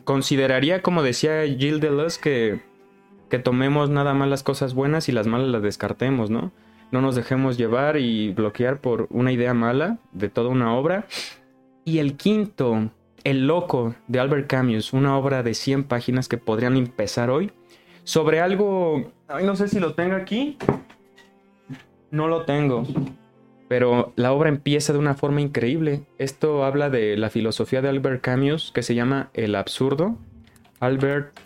consideraría, 0.03 0.81
como 0.81 1.03
decía 1.03 1.45
Gilles 1.45 1.79
Deleuze, 1.79 2.19
que 2.19 2.70
que 3.31 3.39
tomemos 3.39 3.89
nada 3.89 4.13
más 4.13 4.27
las 4.27 4.43
cosas 4.43 4.73
buenas 4.73 5.07
y 5.07 5.13
las 5.13 5.25
malas 5.25 5.47
las 5.47 5.63
descartemos, 5.63 6.29
¿no? 6.29 6.51
No 6.91 6.99
nos 6.99 7.15
dejemos 7.15 7.57
llevar 7.57 7.95
y 7.95 8.33
bloquear 8.33 8.81
por 8.81 9.07
una 9.09 9.31
idea 9.31 9.53
mala 9.53 9.99
de 10.11 10.27
toda 10.27 10.49
una 10.49 10.75
obra. 10.75 11.07
Y 11.85 11.99
el 11.99 12.17
quinto, 12.17 12.89
El 13.23 13.47
Loco 13.47 13.95
de 14.09 14.19
Albert 14.19 14.47
Camus, 14.47 14.91
una 14.91 15.17
obra 15.17 15.43
de 15.43 15.53
100 15.53 15.85
páginas 15.85 16.27
que 16.27 16.37
podrían 16.37 16.75
empezar 16.75 17.29
hoy, 17.29 17.51
sobre 18.03 18.41
algo, 18.41 19.13
ay, 19.29 19.45
no 19.45 19.55
sé 19.55 19.69
si 19.69 19.79
lo 19.79 19.93
tengo 19.93 20.15
aquí, 20.17 20.57
no 22.11 22.27
lo 22.27 22.43
tengo, 22.43 22.83
pero 23.69 24.11
la 24.17 24.33
obra 24.33 24.49
empieza 24.49 24.91
de 24.91 24.99
una 24.99 25.15
forma 25.15 25.39
increíble. 25.39 26.03
Esto 26.17 26.65
habla 26.65 26.89
de 26.89 27.15
la 27.15 27.29
filosofía 27.29 27.81
de 27.81 27.87
Albert 27.87 28.21
Camus 28.21 28.73
que 28.73 28.83
se 28.83 28.93
llama 28.93 29.29
El 29.33 29.55
absurdo. 29.55 30.17
Albert 30.81 31.39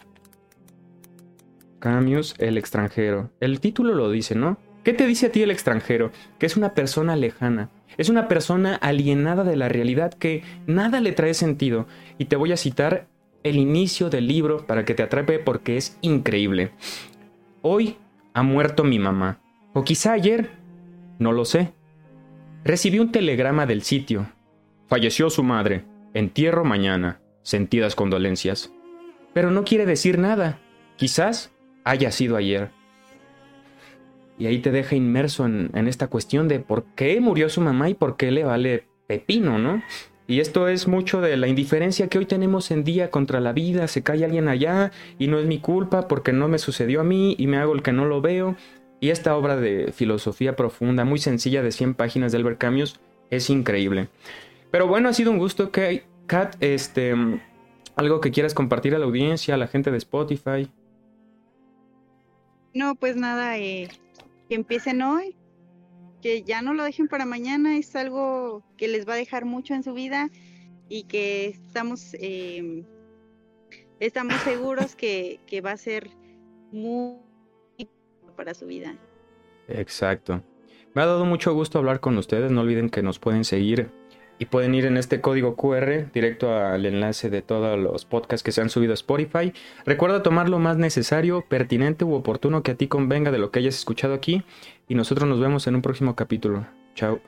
El 2.40 2.58
extranjero. 2.58 3.30
El 3.40 3.60
título 3.60 3.94
lo 3.94 4.10
dice, 4.10 4.34
¿no? 4.34 4.58
¿Qué 4.84 4.94
te 4.94 5.06
dice 5.06 5.28
a 5.28 5.32
ti 5.32 5.44
el 5.44 5.52
extranjero? 5.52 6.12
Que 6.40 6.48
es 6.48 6.58
una 6.58 6.74
persona 6.74 7.16
lejana, 7.16 7.70
es 7.98 8.10
una 8.10 8.28
persona 8.28 8.76
alienada 8.76 9.44
de 9.44 9.56
la 9.56 9.70
realidad 9.70 10.14
que 10.14 10.44
nada 10.66 11.00
le 11.00 11.12
trae 11.12 11.36
sentido. 11.36 11.86
Y 12.18 12.26
te 12.26 12.38
voy 12.38 12.52
a 12.52 12.58
citar 12.58 13.08
el 13.44 13.58
inicio 13.58 14.10
del 14.10 14.28
libro 14.28 14.66
para 14.66 14.84
que 14.84 14.96
te 14.96 15.04
atrape 15.04 15.38
porque 15.38 15.78
es 15.78 15.98
increíble. 16.02 16.72
Hoy 17.62 17.98
ha 18.34 18.42
muerto 18.42 18.84
mi 18.84 18.98
mamá. 18.98 19.40
O 19.74 19.84
quizá 19.84 20.14
ayer. 20.14 20.50
No 21.20 21.32
lo 21.32 21.46
sé. 21.46 21.74
Recibí 22.64 22.98
un 22.98 23.12
telegrama 23.12 23.68
del 23.68 23.84
sitio. 23.84 24.28
Falleció 24.88 25.30
su 25.30 25.44
madre. 25.44 25.86
Entierro 26.16 26.66
mañana. 26.66 27.22
Sentidas 27.44 27.96
condolencias. 27.96 28.74
Pero 29.34 29.52
no 29.52 29.64
quiere 29.64 29.86
decir 29.86 30.18
nada. 30.18 30.60
Quizás 30.96 31.55
haya 31.86 32.12
sido 32.12 32.36
ayer. 32.36 32.70
Y 34.38 34.48
ahí 34.48 34.60
te 34.60 34.72
deja 34.72 34.96
inmerso 34.96 35.46
en, 35.46 35.88
esta 35.88 36.08
cuestión 36.08 36.50
de 36.50 36.60
por 36.60 36.84
qué 36.96 37.22
murió 37.22 37.48
su 37.48 37.62
mamá 37.62 37.90
y 37.90 37.94
por 37.94 38.18
qué 38.18 38.32
le 38.32 38.44
vale 38.44 38.84
pepino, 39.08 39.58
¿no? 39.58 39.82
Y 40.28 40.40
esto 40.40 40.68
es 40.68 40.88
mucho 40.88 41.22
de 41.22 41.38
la 41.38 41.48
indiferencia 41.48 42.08
que 42.08 42.18
hoy 42.18 42.26
tenemos 42.26 42.72
en 42.72 42.84
día 42.84 43.12
contra 43.12 43.40
la 43.40 43.54
vida. 43.54 43.88
Se 43.88 44.02
cae 44.02 44.26
alguien 44.26 44.50
allá 44.50 44.92
y 45.20 45.28
no 45.28 45.38
es 45.40 45.46
mi 45.46 45.60
culpa 45.60 46.08
porque 46.08 46.34
no 46.34 46.48
me 46.48 46.58
sucedió 46.58 47.02
a 47.02 47.04
mí 47.04 47.36
y 47.38 47.48
me 47.48 47.58
hago 47.58 47.74
el 47.74 47.84
que 47.84 47.94
no 47.94 48.06
lo 48.06 48.22
veo. 48.22 48.56
Y 49.00 49.12
esta 49.12 49.38
obra 49.38 49.56
de 49.56 49.94
filosofía 49.94 50.56
profunda, 50.56 51.06
muy 51.06 51.20
sencilla 51.20 51.62
de 51.62 51.72
100 51.72 51.94
páginas 51.94 52.32
de 52.32 52.40
Albert 52.40 52.58
Camus, 52.58 53.00
es 53.30 53.50
increíble. 53.50 54.10
Pero 54.72 54.88
bueno, 54.88 55.10
ha 55.10 55.14
sido 55.14 55.32
un 55.32 55.38
gusto 55.38 55.72
que 55.72 56.04
Kat, 56.26 56.56
este, 56.60 57.14
algo 57.96 58.20
que 58.20 58.32
quieras 58.32 58.56
compartir 58.56 58.96
a 58.96 59.00
la 59.00 59.06
audiencia, 59.06 59.54
a 59.54 59.58
la 59.58 59.68
gente 59.68 59.92
de 59.92 59.98
Spotify. 59.98 60.68
No, 62.76 62.96
pues 62.96 63.16
nada, 63.16 63.58
eh, 63.58 63.88
que 64.50 64.56
empiecen 64.56 65.02
hoy, 65.02 65.38
que 66.22 66.44
ya 66.44 66.62
no 66.62 66.74
lo 66.74 66.84
dejen 66.84 67.08
para 67.08 67.26
mañana, 67.26 67.78
es 67.78 67.96
algo 67.96 68.64
que 68.76 68.90
les 68.90 69.08
va 69.08 69.14
a 69.14 69.18
dejar 69.18 69.46
mucho 69.46 69.74
en 69.74 69.82
su 69.82 69.94
vida 69.94 70.30
y 70.90 71.04
que 71.04 71.48
estamos, 71.48 72.14
em, 72.20 72.84
estamos 74.02 74.36
seguros 74.42 74.98
que, 74.98 75.40
que 75.48 75.62
va 75.62 75.72
a 75.72 75.78
ser 75.78 76.10
muy 76.74 77.16
para 78.36 78.54
su 78.54 78.66
vida. 78.66 78.94
Exacto. 79.70 80.44
Me 80.94 81.02
ha 81.02 81.06
dado 81.06 81.24
mucho 81.24 81.54
gusto 81.54 81.80
hablar 81.80 82.02
con 82.02 82.18
ustedes. 82.18 82.52
No 82.52 82.62
olviden 82.62 82.90
que 82.90 83.02
nos 83.02 83.20
pueden 83.20 83.46
seguir 83.46 83.90
y 84.40 84.46
pueden 84.46 84.76
ir 84.76 84.86
en 84.86 84.98
este 84.98 85.22
código 85.22 85.56
QR 85.56 86.12
directo 86.14 86.56
al 86.56 86.86
enlace 86.86 87.30
de 87.30 87.42
todos 87.42 87.80
los 87.80 88.06
podcasts 88.06 88.44
que 88.44 88.52
se 88.52 88.62
han 88.62 88.70
subido 88.70 88.92
a 88.92 88.96
Spotify. 88.96 89.54
Recuerda 89.86 90.24
tomar 90.24 90.50
lo 90.50 90.60
más 90.60 90.78
necesario, 90.78 91.44
pertinente 91.48 92.06
u 92.06 92.14
oportuno 92.14 92.64
que 92.64 92.72
a 92.72 92.76
ti 92.76 92.88
convenga 92.88 93.32
de 93.32 93.40
lo 93.40 93.52
que 93.52 93.60
hayas 93.60 93.76
escuchado 93.76 94.14
aquí 94.14 94.44
y 94.88 94.96
nosotros 94.96 95.28
nos 95.28 95.40
vemos 95.40 95.68
en 95.68 95.76
un 95.76 95.82
próximo 95.82 96.16
capítulo. 96.16 96.66
Chao. 96.96 97.20